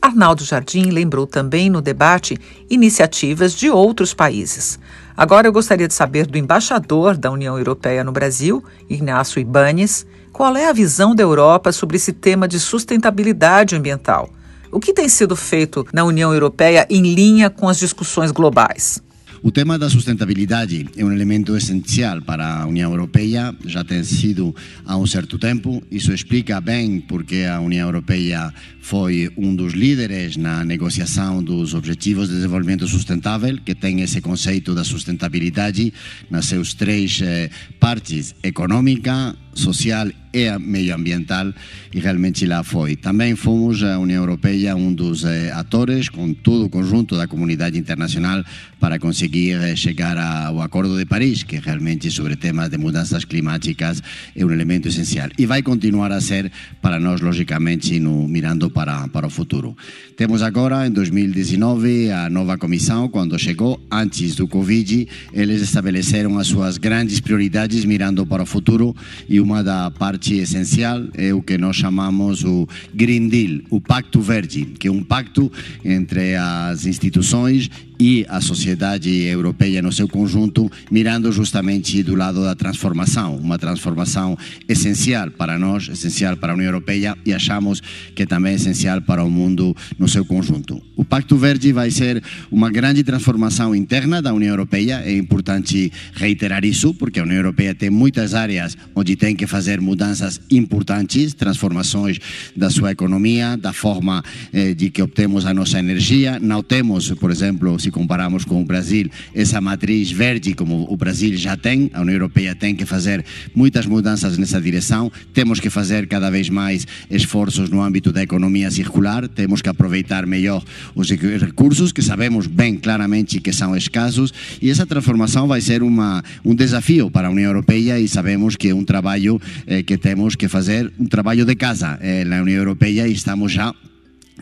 Arnaldo 0.00 0.44
Jardim 0.44 0.90
lembrou 0.90 1.26
também 1.26 1.68
no 1.68 1.82
debate 1.82 2.38
iniciativas 2.70 3.54
de 3.54 3.68
outros 3.68 4.14
países. 4.14 4.78
Agora 5.16 5.48
eu 5.48 5.52
gostaria 5.52 5.88
de 5.88 5.94
saber 5.94 6.26
do 6.26 6.38
embaixador 6.38 7.16
da 7.16 7.30
União 7.30 7.58
Europeia 7.58 8.04
no 8.04 8.12
Brasil, 8.12 8.62
Ignacio 8.88 9.40
Ibanes, 9.40 10.06
qual 10.32 10.56
é 10.56 10.68
a 10.68 10.72
visão 10.72 11.12
da 11.12 11.24
Europa 11.24 11.72
sobre 11.72 11.96
esse 11.96 12.12
tema 12.12 12.46
de 12.46 12.60
sustentabilidade 12.60 13.74
ambiental. 13.74 14.30
O 14.70 14.78
que 14.78 14.94
tem 14.94 15.08
sido 15.08 15.34
feito 15.34 15.84
na 15.92 16.04
União 16.04 16.32
Europeia 16.32 16.86
em 16.88 17.02
linha 17.14 17.50
com 17.50 17.68
as 17.68 17.78
discussões 17.78 18.30
globais? 18.30 19.02
O 19.44 19.50
tema 19.50 19.76
da 19.76 19.90
sustentabilidade 19.90 20.86
é 20.96 21.04
um 21.04 21.10
elemento 21.10 21.56
essencial 21.56 22.22
para 22.22 22.60
a 22.60 22.66
União 22.66 22.92
Europeia, 22.92 23.52
já 23.66 23.82
tem 23.82 24.04
sido 24.04 24.54
há 24.86 24.96
um 24.96 25.04
certo 25.04 25.36
tempo. 25.36 25.82
Isso 25.90 26.12
explica 26.12 26.60
bem 26.60 27.00
porque 27.00 27.44
a 27.52 27.58
União 27.58 27.88
Europeia 27.88 28.54
foi 28.80 29.32
um 29.36 29.52
dos 29.52 29.72
líderes 29.72 30.36
na 30.36 30.64
negociação 30.64 31.42
dos 31.42 31.74
Objetivos 31.74 32.28
de 32.28 32.36
Desenvolvimento 32.36 32.86
Sustentável, 32.86 33.58
que 33.64 33.74
tem 33.74 34.00
esse 34.00 34.20
conceito 34.20 34.76
da 34.76 34.84
sustentabilidade 34.84 35.92
nas 36.30 36.46
seus 36.46 36.72
três 36.72 37.20
eh, 37.20 37.50
partes: 37.80 38.36
econômica, 38.44 39.34
social 39.54 40.08
e 40.32 40.58
medioambiental 40.58 41.52
e 41.92 42.00
realmente 42.00 42.46
lá 42.46 42.62
foi. 42.62 42.96
Também 42.96 43.36
fomos 43.36 43.82
a 43.82 43.98
União 43.98 44.22
Europeia 44.22 44.74
um 44.74 44.92
dos 44.92 45.24
eh, 45.24 45.50
atores 45.52 46.08
com 46.08 46.32
todo 46.32 46.64
o 46.64 46.70
conjunto 46.70 47.16
da 47.16 47.28
comunidade 47.28 47.78
internacional 47.78 48.42
para 48.80 48.98
conseguir 48.98 49.60
eh, 49.60 49.76
chegar 49.76 50.16
ao 50.16 50.62
Acordo 50.62 50.96
de 50.96 51.04
Paris, 51.04 51.42
que 51.42 51.58
realmente 51.58 52.10
sobre 52.10 52.34
temas 52.34 52.70
de 52.70 52.78
mudanças 52.78 53.26
climáticas 53.26 54.02
é 54.34 54.44
um 54.44 54.50
elemento 54.50 54.88
essencial 54.88 55.28
e 55.38 55.44
vai 55.44 55.62
continuar 55.62 56.10
a 56.12 56.20
ser 56.20 56.50
para 56.80 56.98
nós 56.98 57.20
logicamente 57.20 58.00
no, 58.00 58.26
mirando 58.26 58.70
para, 58.70 59.06
para 59.08 59.26
o 59.26 59.30
futuro. 59.30 59.76
Temos 60.16 60.40
agora 60.40 60.86
em 60.86 60.90
2019 60.90 62.10
a 62.10 62.30
nova 62.30 62.56
comissão 62.56 63.06
quando 63.06 63.38
chegou 63.38 63.78
antes 63.90 64.34
do 64.34 64.48
Covid, 64.48 65.06
eles 65.34 65.60
estabeleceram 65.60 66.38
as 66.38 66.46
suas 66.46 66.78
grandes 66.78 67.20
prioridades 67.20 67.84
mirando 67.84 68.24
para 68.24 68.42
o 68.42 68.46
futuro 68.46 68.96
e 69.28 69.41
uma 69.42 69.62
da 69.62 69.90
parte 69.90 70.34
essencial 70.34 71.02
é 71.14 71.34
o 71.34 71.42
que 71.42 71.58
nós 71.58 71.76
chamamos 71.76 72.44
o 72.44 72.68
Green 72.94 73.28
Deal, 73.28 73.60
o 73.70 73.80
Pacto 73.80 74.20
Verde, 74.20 74.64
que 74.78 74.88
é 74.88 74.90
um 74.90 75.02
pacto 75.02 75.50
entre 75.84 76.36
as 76.36 76.86
instituições 76.86 77.68
e 77.98 78.26
a 78.28 78.40
sociedade 78.40 79.10
europeia 79.24 79.82
no 79.82 79.92
seu 79.92 80.08
conjunto, 80.08 80.70
mirando 80.90 81.30
justamente 81.30 82.02
do 82.02 82.14
lado 82.14 82.42
da 82.42 82.54
transformação, 82.54 83.36
uma 83.36 83.58
transformação 83.58 84.36
essencial 84.68 85.30
para 85.30 85.58
nós, 85.58 85.88
essencial 85.88 86.36
para 86.36 86.52
a 86.52 86.54
União 86.54 86.68
Europeia 86.68 87.16
e 87.24 87.32
achamos 87.32 87.82
que 88.14 88.26
também 88.26 88.52
é 88.52 88.56
essencial 88.56 89.00
para 89.00 89.22
o 89.22 89.30
mundo 89.30 89.76
no 89.98 90.08
seu 90.08 90.24
conjunto. 90.24 90.82
O 90.96 91.04
Pacto 91.04 91.36
Verde 91.36 91.72
vai 91.72 91.90
ser 91.90 92.22
uma 92.50 92.70
grande 92.70 93.04
transformação 93.04 93.74
interna 93.74 94.20
da 94.20 94.32
União 94.32 94.50
Europeia, 94.50 95.02
é 95.04 95.16
importante 95.16 95.92
reiterar 96.14 96.64
isso, 96.64 96.94
porque 96.94 97.20
a 97.20 97.22
União 97.22 97.36
Europeia 97.36 97.74
tem 97.74 97.90
muitas 97.90 98.34
áreas 98.34 98.76
onde 98.94 99.16
tem 99.16 99.36
que 99.36 99.46
fazer 99.46 99.80
mudanças 99.80 100.40
importantes, 100.50 101.34
transformações 101.34 102.18
da 102.56 102.70
sua 102.70 102.90
economia, 102.90 103.56
da 103.56 103.72
forma 103.72 104.22
eh, 104.52 104.74
de 104.74 104.90
que 104.90 105.02
obtemos 105.02 105.46
a 105.46 105.54
nossa 105.54 105.78
energia. 105.78 106.38
Não 106.40 106.62
temos, 106.62 107.10
por 107.12 107.30
exemplo, 107.30 107.78
se 107.78 107.91
comparamos 107.92 108.44
com 108.44 108.60
o 108.60 108.64
Brasil, 108.64 109.08
essa 109.32 109.60
matriz 109.60 110.10
verde 110.10 110.54
como 110.54 110.86
o 110.90 110.96
Brasil 110.96 111.36
já 111.36 111.56
tem, 111.56 111.90
a 111.94 112.00
União 112.00 112.14
Europeia 112.14 112.54
tem 112.54 112.74
que 112.74 112.84
fazer 112.84 113.24
muitas 113.54 113.86
mudanças 113.86 114.36
nessa 114.36 114.60
direção, 114.60 115.12
temos 115.32 115.60
que 115.60 115.70
fazer 115.70 116.08
cada 116.08 116.30
vez 116.30 116.48
mais 116.48 116.86
esforços 117.10 117.70
no 117.70 117.80
âmbito 117.80 118.10
da 118.10 118.22
economia 118.22 118.70
circular, 118.70 119.28
temos 119.28 119.62
que 119.62 119.68
aproveitar 119.68 120.26
melhor 120.26 120.64
os 120.94 121.10
recursos 121.10 121.92
que 121.92 122.02
sabemos 122.02 122.46
bem 122.46 122.76
claramente 122.76 123.40
que 123.40 123.52
são 123.52 123.76
escassos. 123.76 124.32
E 124.60 124.70
essa 124.70 124.86
transformação 124.86 125.46
vai 125.46 125.60
ser 125.60 125.82
uma, 125.82 126.22
um 126.44 126.54
desafio 126.54 127.10
para 127.10 127.28
a 127.28 127.30
União 127.30 127.48
Europeia 127.48 127.98
e 128.00 128.08
sabemos 128.08 128.56
que 128.56 128.68
é 128.68 128.74
um 128.74 128.84
trabalho 128.84 129.40
eh, 129.66 129.82
que 129.82 129.96
temos 129.96 130.34
que 130.34 130.48
fazer, 130.48 130.92
um 130.98 131.06
trabalho 131.06 131.44
de 131.44 131.54
casa 131.54 131.98
eh, 132.00 132.24
na 132.24 132.40
União 132.42 132.58
Europeia 132.58 133.06
e 133.06 133.12
estamos 133.12 133.52
já 133.52 133.74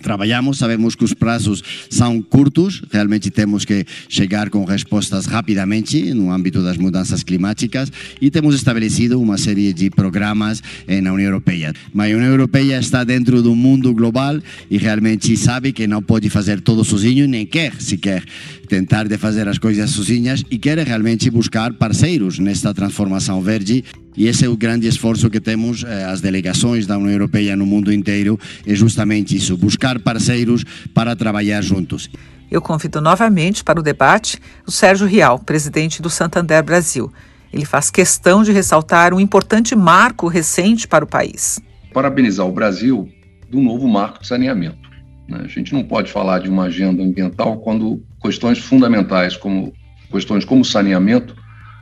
Trabalhamos, 0.03 0.59
sabemos 0.59 0.95
que 0.95 1.05
os 1.05 1.13
prazos 1.13 1.63
são 1.91 2.23
curtos, 2.23 2.83
realmente 2.91 3.31
temos 3.31 3.65
que 3.65 3.85
chegar 4.09 4.49
com 4.49 4.65
respostas 4.65 5.27
rapidamente 5.27 6.15
no 6.15 6.33
âmbito 6.33 6.63
das 6.63 6.77
mudanças 6.77 7.23
climáticas 7.23 7.93
e 8.21 8.31
temos 8.31 8.55
estabelecido 8.55 9.21
uma 9.21 9.37
série 9.37 9.73
de 9.73 9.91
programas 9.91 10.63
na 11.03 11.13
União 11.13 11.29
Europeia. 11.29 11.75
Mas 11.93 12.13
a 12.13 12.17
União 12.17 12.31
Europeia 12.31 12.79
está 12.79 13.05
dentro 13.05 13.43
do 13.43 13.55
mundo 13.55 13.93
global 13.93 14.41
e 14.71 14.79
realmente 14.79 15.37
sabe 15.37 15.73
que 15.73 15.87
não 15.87 16.03
pode 16.03 16.31
fazer 16.31 16.61
tudo 16.61 16.85
sozinho, 16.85 17.29
nem 17.29 17.45
quer 17.45 17.75
sequer 17.81 18.25
tentar 18.71 19.09
de 19.09 19.19
fazer 19.19 19.49
as 19.49 19.59
coisas 19.59 19.91
sozinhas 19.91 20.45
e 20.49 20.57
quer 20.57 20.79
realmente 20.79 21.29
buscar 21.29 21.73
parceiros 21.73 22.39
nesta 22.39 22.73
transformação 22.73 23.43
verde 23.43 23.85
e 24.17 24.29
esse 24.29 24.45
é 24.45 24.49
o 24.49 24.57
grande 24.57 24.87
esforço 24.87 25.29
que 25.29 25.41
temos 25.41 25.83
eh, 25.83 26.05
as 26.05 26.21
delegações 26.21 26.87
da 26.87 26.97
União 26.97 27.11
Europeia 27.11 27.57
no 27.57 27.67
mundo 27.67 27.93
inteiro, 27.93 28.39
é 28.65 28.75
justamente 28.75 29.37
isso, 29.37 29.57
buscar 29.57 29.99
parceiros 29.99 30.65
para 30.95 31.17
trabalhar 31.17 31.63
juntos. 31.63 32.09
Eu 32.49 32.63
convido 32.63 33.01
novamente 33.01 33.65
para 33.65 33.81
o 33.81 33.83
debate 33.83 34.39
o 34.65 34.71
Sérgio 34.71 35.07
Rial, 35.07 35.41
presidente 35.41 36.01
do 36.01 36.09
Santander 36.09 36.63
Brasil. 36.63 37.13
Ele 37.53 37.65
faz 37.65 37.91
questão 37.91 38.45
de 38.45 38.53
ressaltar 38.53 39.13
um 39.13 39.19
importante 39.19 39.75
marco 39.75 40.29
recente 40.29 40.87
para 40.87 41.05
o 41.05 41.09
país. 41.09 41.61
Parabenizar 41.93 42.47
o 42.47 42.53
Brasil 42.53 43.09
do 43.51 43.61
novo 43.61 43.89
marco 43.89 44.21
de 44.21 44.29
saneamento. 44.29 44.89
Né? 45.29 45.41
A 45.45 45.49
gente 45.49 45.73
não 45.73 45.83
pode 45.83 46.13
falar 46.13 46.39
de 46.39 46.49
uma 46.49 46.65
agenda 46.65 47.03
ambiental 47.03 47.59
quando 47.59 48.01
questões 48.21 48.59
fundamentais, 48.59 49.37
como 49.37 49.73
questões 50.11 50.45
como 50.45 50.65
saneamento, 50.65 51.35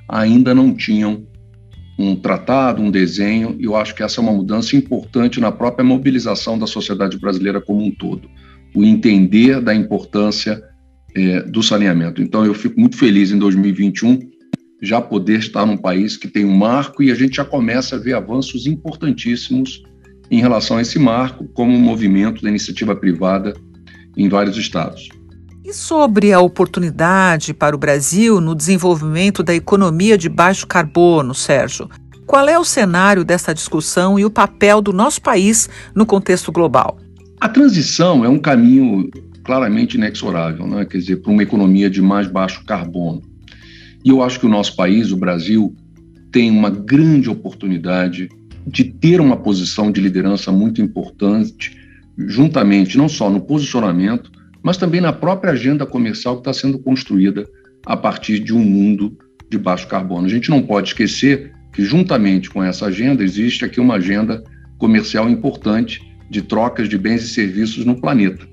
ainda 0.08 0.54
não 0.54 0.74
tinham 0.74 1.26
um 1.98 2.14
tratado, 2.14 2.80
um 2.80 2.90
desenho, 2.90 3.56
e 3.58 3.64
eu 3.64 3.74
acho 3.74 3.94
que 3.94 4.02
essa 4.02 4.20
é 4.20 4.22
uma 4.22 4.32
mudança 4.32 4.76
importante 4.76 5.40
na 5.40 5.50
própria 5.50 5.84
mobilização 5.84 6.56
da 6.58 6.66
sociedade 6.66 7.18
brasileira 7.18 7.60
como 7.60 7.84
um 7.84 7.90
todo, 7.90 8.30
o 8.74 8.84
entender 8.84 9.60
da 9.60 9.74
importância 9.74 10.62
é, 11.16 11.42
do 11.42 11.62
saneamento. 11.62 12.22
Então, 12.22 12.44
eu 12.44 12.54
fico 12.54 12.78
muito 12.78 12.96
feliz 12.96 13.32
em 13.32 13.38
2021 13.38 14.20
já 14.80 15.00
poder 15.00 15.40
estar 15.40 15.66
num 15.66 15.76
país 15.76 16.16
que 16.16 16.28
tem 16.28 16.44
um 16.44 16.54
marco 16.54 17.02
e 17.02 17.10
a 17.10 17.14
gente 17.14 17.36
já 17.36 17.44
começa 17.44 17.96
a 17.96 17.98
ver 17.98 18.14
avanços 18.14 18.64
importantíssimos 18.64 19.82
em 20.30 20.40
relação 20.40 20.76
a 20.76 20.82
esse 20.82 21.00
marco, 21.00 21.48
como 21.48 21.74
um 21.74 21.80
movimento 21.80 22.42
da 22.42 22.48
iniciativa 22.48 22.94
privada 22.94 23.54
em 24.16 24.28
vários 24.28 24.56
estados. 24.56 25.08
E 25.68 25.74
sobre 25.74 26.32
a 26.32 26.40
oportunidade 26.40 27.52
para 27.52 27.76
o 27.76 27.78
Brasil 27.78 28.40
no 28.40 28.54
desenvolvimento 28.54 29.42
da 29.42 29.54
economia 29.54 30.16
de 30.16 30.26
baixo 30.26 30.66
carbono, 30.66 31.34
Sérgio? 31.34 31.90
Qual 32.24 32.48
é 32.48 32.58
o 32.58 32.64
cenário 32.64 33.22
dessa 33.22 33.52
discussão 33.52 34.18
e 34.18 34.24
o 34.24 34.30
papel 34.30 34.80
do 34.80 34.94
nosso 34.94 35.20
país 35.20 35.68
no 35.94 36.06
contexto 36.06 36.50
global? 36.50 36.96
A 37.38 37.50
transição 37.50 38.24
é 38.24 38.28
um 38.30 38.38
caminho 38.38 39.10
claramente 39.44 39.98
inexorável, 39.98 40.66
né? 40.66 40.86
quer 40.86 40.96
dizer, 40.96 41.16
para 41.16 41.30
uma 41.30 41.42
economia 41.42 41.90
de 41.90 42.00
mais 42.00 42.26
baixo 42.26 42.64
carbono. 42.64 43.20
E 44.02 44.08
eu 44.08 44.22
acho 44.22 44.40
que 44.40 44.46
o 44.46 44.50
nosso 44.50 44.74
país, 44.74 45.12
o 45.12 45.18
Brasil, 45.18 45.76
tem 46.32 46.50
uma 46.50 46.70
grande 46.70 47.28
oportunidade 47.28 48.30
de 48.66 48.84
ter 48.84 49.20
uma 49.20 49.36
posição 49.36 49.92
de 49.92 50.00
liderança 50.00 50.50
muito 50.50 50.80
importante, 50.80 51.76
juntamente 52.16 52.96
não 52.96 53.06
só 53.06 53.28
no 53.28 53.42
posicionamento, 53.42 54.37
mas 54.68 54.76
também 54.76 55.00
na 55.00 55.14
própria 55.14 55.54
agenda 55.54 55.86
comercial 55.86 56.34
que 56.34 56.40
está 56.42 56.52
sendo 56.52 56.78
construída 56.78 57.48
a 57.86 57.96
partir 57.96 58.38
de 58.38 58.54
um 58.54 58.58
mundo 58.58 59.16
de 59.48 59.56
baixo 59.56 59.88
carbono. 59.88 60.26
A 60.26 60.28
gente 60.28 60.50
não 60.50 60.60
pode 60.60 60.88
esquecer 60.88 61.52
que, 61.72 61.82
juntamente 61.82 62.50
com 62.50 62.62
essa 62.62 62.84
agenda, 62.84 63.24
existe 63.24 63.64
aqui 63.64 63.80
uma 63.80 63.94
agenda 63.94 64.44
comercial 64.76 65.26
importante 65.26 66.02
de 66.28 66.42
trocas 66.42 66.86
de 66.86 66.98
bens 66.98 67.22
e 67.22 67.28
serviços 67.28 67.86
no 67.86 67.98
planeta. 67.98 68.46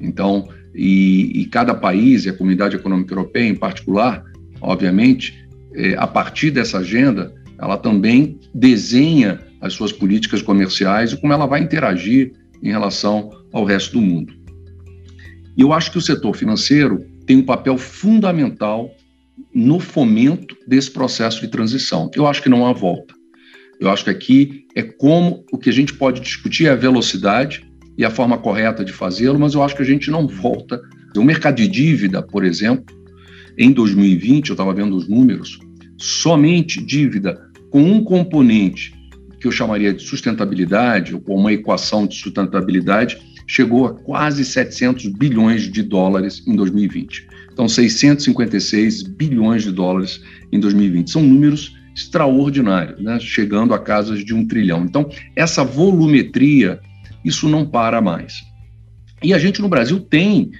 Então, 0.00 0.48
e, 0.74 1.42
e 1.42 1.44
cada 1.44 1.74
país, 1.74 2.24
e 2.24 2.30
a 2.30 2.32
Comunidade 2.32 2.76
Econômica 2.76 3.12
Europeia 3.12 3.46
em 3.46 3.54
particular, 3.54 4.24
obviamente, 4.62 5.46
é, 5.74 5.94
a 5.98 6.06
partir 6.06 6.50
dessa 6.50 6.78
agenda, 6.78 7.34
ela 7.58 7.76
também 7.76 8.40
desenha 8.54 9.38
as 9.60 9.74
suas 9.74 9.92
políticas 9.92 10.40
comerciais 10.40 11.12
e 11.12 11.20
como 11.20 11.34
ela 11.34 11.44
vai 11.44 11.60
interagir 11.60 12.32
em 12.62 12.70
relação 12.70 13.30
ao 13.52 13.66
resto 13.66 13.92
do 13.92 14.00
mundo. 14.00 14.39
E 15.56 15.62
eu 15.62 15.72
acho 15.72 15.90
que 15.90 15.98
o 15.98 16.02
setor 16.02 16.34
financeiro 16.36 17.04
tem 17.26 17.36
um 17.36 17.44
papel 17.44 17.76
fundamental 17.76 18.94
no 19.54 19.80
fomento 19.80 20.56
desse 20.66 20.90
processo 20.90 21.40
de 21.40 21.48
transição. 21.48 22.10
Eu 22.14 22.26
acho 22.26 22.42
que 22.42 22.48
não 22.48 22.66
há 22.66 22.72
volta. 22.72 23.14
Eu 23.80 23.88
acho 23.88 24.04
que 24.04 24.10
aqui 24.10 24.66
é 24.74 24.82
como 24.82 25.44
o 25.50 25.58
que 25.58 25.70
a 25.70 25.72
gente 25.72 25.94
pode 25.94 26.20
discutir 26.20 26.66
é 26.66 26.70
a 26.70 26.76
velocidade 26.76 27.66
e 27.96 28.04
a 28.04 28.10
forma 28.10 28.38
correta 28.38 28.84
de 28.84 28.92
fazê-lo, 28.92 29.38
mas 29.38 29.54
eu 29.54 29.62
acho 29.62 29.74
que 29.74 29.82
a 29.82 29.86
gente 29.86 30.10
não 30.10 30.26
volta. 30.26 30.80
O 31.16 31.24
mercado 31.24 31.56
de 31.56 31.66
dívida, 31.66 32.22
por 32.22 32.44
exemplo, 32.44 32.94
em 33.58 33.72
2020, 33.72 34.50
eu 34.50 34.54
estava 34.54 34.72
vendo 34.72 34.96
os 34.96 35.08
números, 35.08 35.58
somente 35.98 36.82
dívida 36.84 37.40
com 37.70 37.82
um 37.82 38.02
componente 38.04 38.94
que 39.40 39.46
eu 39.46 39.52
chamaria 39.52 39.92
de 39.92 40.02
sustentabilidade, 40.02 41.14
ou 41.14 41.20
com 41.20 41.34
uma 41.34 41.52
equação 41.52 42.06
de 42.06 42.14
sustentabilidade, 42.14 43.18
chegou 43.50 43.84
a 43.84 43.92
quase 43.92 44.44
700 44.44 45.08
bilhões 45.08 45.62
de 45.62 45.82
dólares 45.82 46.40
em 46.46 46.54
2020. 46.54 47.26
Então, 47.52 47.68
656 47.68 49.02
bilhões 49.02 49.64
de 49.64 49.72
dólares 49.72 50.22
em 50.52 50.60
2020. 50.60 51.10
São 51.10 51.20
números 51.20 51.76
extraordinários, 51.92 53.02
né? 53.02 53.18
chegando 53.18 53.74
a 53.74 53.78
casas 53.80 54.24
de 54.24 54.32
um 54.32 54.46
trilhão. 54.46 54.84
Então, 54.84 55.10
essa 55.34 55.64
volumetria, 55.64 56.78
isso 57.24 57.48
não 57.48 57.66
para 57.66 58.00
mais. 58.00 58.34
E 59.20 59.34
a 59.34 59.38
gente 59.38 59.60
no 59.60 59.68
Brasil 59.68 59.98
tem, 59.98 60.52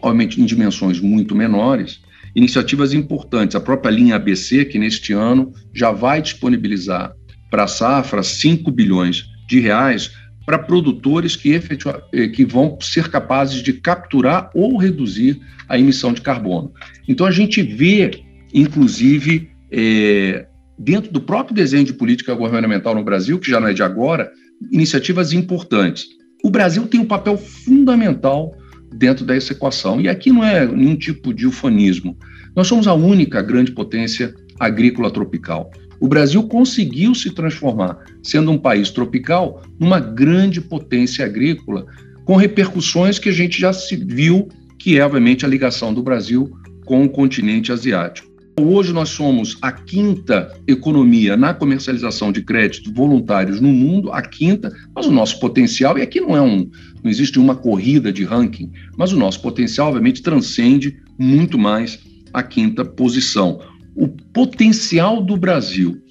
obviamente, 0.00 0.40
em 0.40 0.44
dimensões 0.44 1.00
muito 1.00 1.34
menores, 1.34 2.00
iniciativas 2.36 2.94
importantes. 2.94 3.56
A 3.56 3.60
própria 3.60 3.90
linha 3.90 4.14
ABC, 4.14 4.64
que 4.64 4.78
neste 4.78 5.12
ano 5.12 5.52
já 5.74 5.90
vai 5.90 6.22
disponibilizar 6.22 7.12
para 7.50 7.64
a 7.64 7.68
safra 7.68 8.22
5 8.22 8.70
bilhões 8.70 9.24
de 9.48 9.58
reais 9.58 10.12
para 10.46 10.58
produtores 10.58 11.34
que, 11.34 11.52
efetiva, 11.52 12.02
eh, 12.12 12.28
que 12.28 12.44
vão 12.44 12.78
ser 12.80 13.08
capazes 13.08 13.62
de 13.62 13.72
capturar 13.72 14.48
ou 14.54 14.76
reduzir 14.76 15.40
a 15.68 15.76
emissão 15.76 16.12
de 16.12 16.20
carbono. 16.20 16.72
Então, 17.08 17.26
a 17.26 17.32
gente 17.32 17.60
vê, 17.60 18.22
inclusive, 18.54 19.50
é, 19.72 20.46
dentro 20.78 21.12
do 21.12 21.20
próprio 21.20 21.54
desenho 21.54 21.84
de 21.84 21.92
política 21.92 22.32
governamental 22.32 22.94
no 22.94 23.02
Brasil, 23.02 23.40
que 23.40 23.50
já 23.50 23.58
não 23.58 23.66
é 23.66 23.72
de 23.72 23.82
agora, 23.82 24.30
iniciativas 24.70 25.32
importantes. 25.32 26.06
O 26.44 26.50
Brasil 26.50 26.86
tem 26.86 27.00
um 27.00 27.06
papel 27.06 27.36
fundamental 27.36 28.56
dentro 28.94 29.24
dessa 29.24 29.52
equação. 29.52 30.00
E 30.00 30.08
aqui 30.08 30.30
não 30.30 30.44
é 30.44 30.66
nenhum 30.66 30.96
tipo 30.96 31.34
de 31.34 31.46
ufanismo. 31.46 32.16
Nós 32.54 32.66
somos 32.66 32.86
a 32.86 32.94
única 32.94 33.42
grande 33.42 33.72
potência 33.72 34.34
agrícola 34.58 35.10
tropical. 35.10 35.70
O 36.00 36.08
Brasil 36.08 36.42
conseguiu 36.44 37.14
se 37.14 37.30
transformar, 37.30 37.98
sendo 38.22 38.50
um 38.50 38.58
país 38.58 38.90
tropical, 38.90 39.62
numa 39.78 39.98
grande 39.98 40.60
potência 40.60 41.24
agrícola, 41.24 41.86
com 42.24 42.36
repercussões 42.36 43.18
que 43.18 43.28
a 43.28 43.32
gente 43.32 43.60
já 43.60 43.72
se 43.72 43.96
viu, 43.96 44.48
que 44.78 44.98
é, 44.98 45.04
obviamente, 45.04 45.44
a 45.44 45.48
ligação 45.48 45.94
do 45.94 46.02
Brasil 46.02 46.50
com 46.84 47.04
o 47.04 47.08
continente 47.08 47.72
asiático. 47.72 48.36
Hoje 48.58 48.90
nós 48.90 49.10
somos 49.10 49.58
a 49.60 49.70
quinta 49.70 50.50
economia 50.66 51.36
na 51.36 51.52
comercialização 51.52 52.32
de 52.32 52.42
créditos 52.42 52.90
voluntários 52.90 53.60
no 53.60 53.68
mundo, 53.68 54.10
a 54.10 54.22
quinta, 54.22 54.74
mas 54.94 55.04
o 55.04 55.12
nosso 55.12 55.38
potencial, 55.38 55.98
e 55.98 56.02
aqui 56.02 56.20
não 56.20 56.34
é 56.34 56.40
um, 56.40 56.66
não 57.02 57.10
existe 57.10 57.38
uma 57.38 57.54
corrida 57.54 58.10
de 58.10 58.24
ranking, 58.24 58.70
mas 58.96 59.12
o 59.12 59.18
nosso 59.18 59.42
potencial, 59.42 59.88
obviamente, 59.88 60.22
transcende 60.22 60.96
muito 61.18 61.58
mais 61.58 61.98
a 62.32 62.42
quinta 62.42 62.82
posição 62.82 63.60
o 63.96 64.06
potencial 64.06 65.22
do 65.22 65.36
Brasil, 65.36 66.02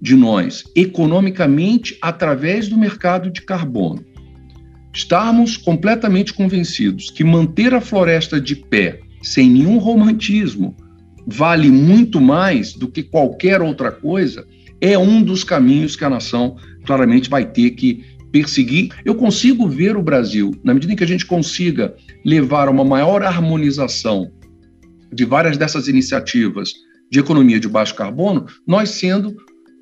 de 0.00 0.14
nós, 0.14 0.64
economicamente, 0.76 1.96
através 2.02 2.68
do 2.68 2.76
mercado 2.76 3.30
de 3.30 3.40
carbono, 3.40 4.04
estarmos 4.92 5.56
completamente 5.56 6.34
convencidos 6.34 7.10
que 7.10 7.24
manter 7.24 7.72
a 7.72 7.80
floresta 7.80 8.38
de 8.38 8.54
pé, 8.54 9.00
sem 9.22 9.48
nenhum 9.48 9.78
romantismo, 9.78 10.76
vale 11.26 11.70
muito 11.70 12.20
mais 12.20 12.74
do 12.74 12.88
que 12.88 13.02
qualquer 13.02 13.62
outra 13.62 13.90
coisa, 13.90 14.46
é 14.80 14.98
um 14.98 15.22
dos 15.22 15.42
caminhos 15.42 15.96
que 15.96 16.04
a 16.04 16.10
nação 16.10 16.56
claramente 16.84 17.30
vai 17.30 17.46
ter 17.46 17.70
que 17.70 18.04
perseguir. 18.32 18.90
Eu 19.04 19.14
consigo 19.14 19.68
ver 19.68 19.96
o 19.96 20.02
Brasil, 20.02 20.50
na 20.64 20.74
medida 20.74 20.92
em 20.92 20.96
que 20.96 21.04
a 21.04 21.06
gente 21.06 21.24
consiga 21.24 21.94
levar 22.24 22.68
uma 22.68 22.84
maior 22.84 23.22
harmonização 23.22 24.30
de 25.12 25.24
várias 25.24 25.56
dessas 25.56 25.86
iniciativas 25.86 26.72
de 27.12 27.18
economia 27.18 27.60
de 27.60 27.68
baixo 27.68 27.94
carbono, 27.94 28.46
nós 28.66 28.88
sendo, 28.88 29.36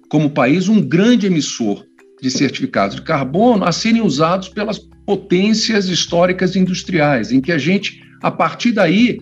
como 0.09 0.31
país, 0.31 0.69
um 0.69 0.83
grande 0.83 1.29
emissor 1.29 1.87
de 2.21 2.29
certificados 2.29 2.97
de 2.97 3.03
carbono 3.03 3.65
a 3.65 3.71
serem 3.71 4.03
usados 4.03 4.49
pelas 4.49 4.81
potências 5.07 5.89
históricas 5.89 6.57
industriais, 6.57 7.31
em 7.31 7.41
que 7.41 7.53
a 7.53 7.57
gente, 7.57 8.03
a 8.21 8.33
partir 8.33 8.73
daí, 8.73 9.21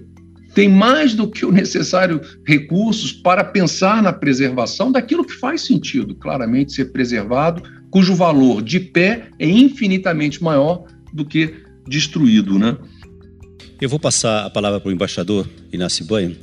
tem 0.55 0.71
mais 0.71 1.13
do 1.13 1.31
que 1.31 1.45
o 1.45 1.53
necessário 1.53 2.19
recursos 2.47 3.13
para 3.13 3.45
pensar 3.45 4.03
na 4.03 4.13
preservação 4.13 4.91
daquilo 4.91 5.23
que 5.23 5.35
faz 5.35 5.61
sentido, 5.61 6.15
claramente, 6.15 6.73
ser 6.73 6.87
preservado, 6.87 7.63
cujo 7.91 8.15
valor 8.15 8.63
de 8.63 8.81
pé 8.81 9.29
é 9.39 9.47
infinitamente 9.47 10.43
maior 10.43 10.85
do 11.13 11.27
que 11.27 11.55
destruído, 11.87 12.59
né? 12.59 12.75
Eu 13.79 13.89
vou 13.91 14.01
passar 14.01 14.47
a 14.47 14.51
palavra 14.51 14.81
para 14.81 14.89
o 14.89 14.93
embaixador 14.93 15.47
Inácio 15.71 16.07
Banho. 16.07 16.35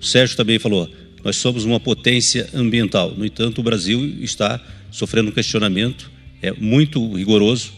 O 0.00 0.04
Sérgio 0.04 0.36
também 0.36 0.58
falou, 0.58 0.88
nós 1.24 1.36
somos 1.36 1.64
uma 1.64 1.80
potência 1.80 2.48
ambiental. 2.54 3.14
No 3.16 3.24
entanto, 3.24 3.60
o 3.60 3.62
Brasil 3.62 4.04
está 4.20 4.60
sofrendo 4.90 5.30
um 5.30 5.32
questionamento 5.32 6.10
é, 6.40 6.52
muito 6.52 7.14
rigoroso 7.14 7.72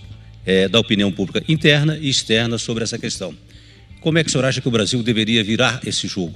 é, 0.44 0.68
da 0.68 0.78
opinião 0.78 1.10
pública 1.10 1.42
interna 1.48 1.98
e 2.00 2.08
externa 2.08 2.58
sobre 2.58 2.84
essa 2.84 2.98
questão. 2.98 3.34
Como 4.00 4.18
é 4.18 4.24
que 4.24 4.28
o 4.28 4.32
senhor 4.32 4.44
acha 4.44 4.60
que 4.60 4.68
o 4.68 4.70
Brasil 4.70 5.02
deveria 5.02 5.44
virar 5.44 5.80
esse 5.86 6.06
jogo 6.08 6.34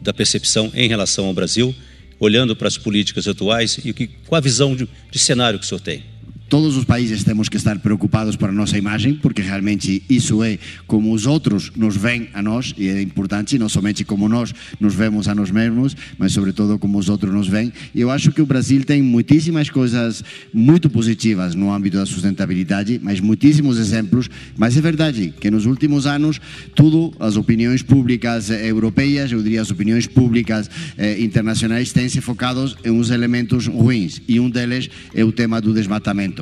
da 0.00 0.12
percepção 0.12 0.70
em 0.74 0.88
relação 0.88 1.26
ao 1.26 1.34
Brasil, 1.34 1.74
olhando 2.18 2.54
para 2.54 2.68
as 2.68 2.76
políticas 2.76 3.26
atuais 3.26 3.78
e 3.84 3.92
que, 3.92 4.06
qual 4.06 4.38
a 4.38 4.40
visão 4.40 4.74
de, 4.74 4.88
de 5.10 5.18
cenário 5.18 5.58
que 5.58 5.64
o 5.64 5.68
senhor 5.68 5.80
tem? 5.80 6.02
Todos 6.50 6.76
os 6.76 6.84
países 6.84 7.22
temos 7.22 7.48
que 7.48 7.56
estar 7.56 7.78
preocupados 7.78 8.34
por 8.34 8.48
a 8.48 8.52
nossa 8.52 8.76
imagem, 8.76 9.14
porque 9.14 9.40
realmente 9.40 10.02
isso 10.10 10.42
é 10.42 10.58
como 10.84 11.12
os 11.12 11.24
outros 11.24 11.70
nos 11.76 11.96
veem 11.96 12.28
a 12.34 12.42
nós, 12.42 12.74
e 12.76 12.88
é 12.88 13.00
importante, 13.00 13.56
não 13.56 13.68
somente 13.68 14.04
como 14.04 14.28
nós 14.28 14.52
nos 14.80 14.92
vemos 14.92 15.28
a 15.28 15.34
nós 15.34 15.52
mesmos, 15.52 15.96
mas 16.18 16.32
sobretudo 16.32 16.76
como 16.76 16.98
os 16.98 17.08
outros 17.08 17.32
nos 17.32 17.46
veem. 17.46 17.72
E 17.94 18.00
eu 18.00 18.10
acho 18.10 18.32
que 18.32 18.42
o 18.42 18.46
Brasil 18.46 18.84
tem 18.84 19.00
muitíssimas 19.00 19.70
coisas 19.70 20.24
muito 20.52 20.90
positivas 20.90 21.54
no 21.54 21.72
âmbito 21.72 21.98
da 21.98 22.04
sustentabilidade, 22.04 23.00
mas 23.00 23.20
muitíssimos 23.20 23.78
exemplos. 23.78 24.28
Mas 24.58 24.76
é 24.76 24.80
verdade 24.80 25.32
que 25.38 25.52
nos 25.52 25.66
últimos 25.66 26.04
anos, 26.04 26.40
tudo, 26.74 27.14
as 27.20 27.36
opiniões 27.36 27.80
públicas 27.80 28.50
europeias, 28.50 29.30
eu 29.30 29.40
diria 29.40 29.62
as 29.62 29.70
opiniões 29.70 30.08
públicas 30.08 30.68
eh, 30.98 31.20
internacionais, 31.20 31.92
têm 31.92 32.08
se 32.08 32.20
focados 32.20 32.76
em 32.84 32.90
uns 32.90 33.10
elementos 33.10 33.68
ruins, 33.68 34.20
e 34.26 34.40
um 34.40 34.50
deles 34.50 34.90
é 35.14 35.24
o 35.24 35.30
tema 35.30 35.60
do 35.60 35.72
desmatamento. 35.72 36.39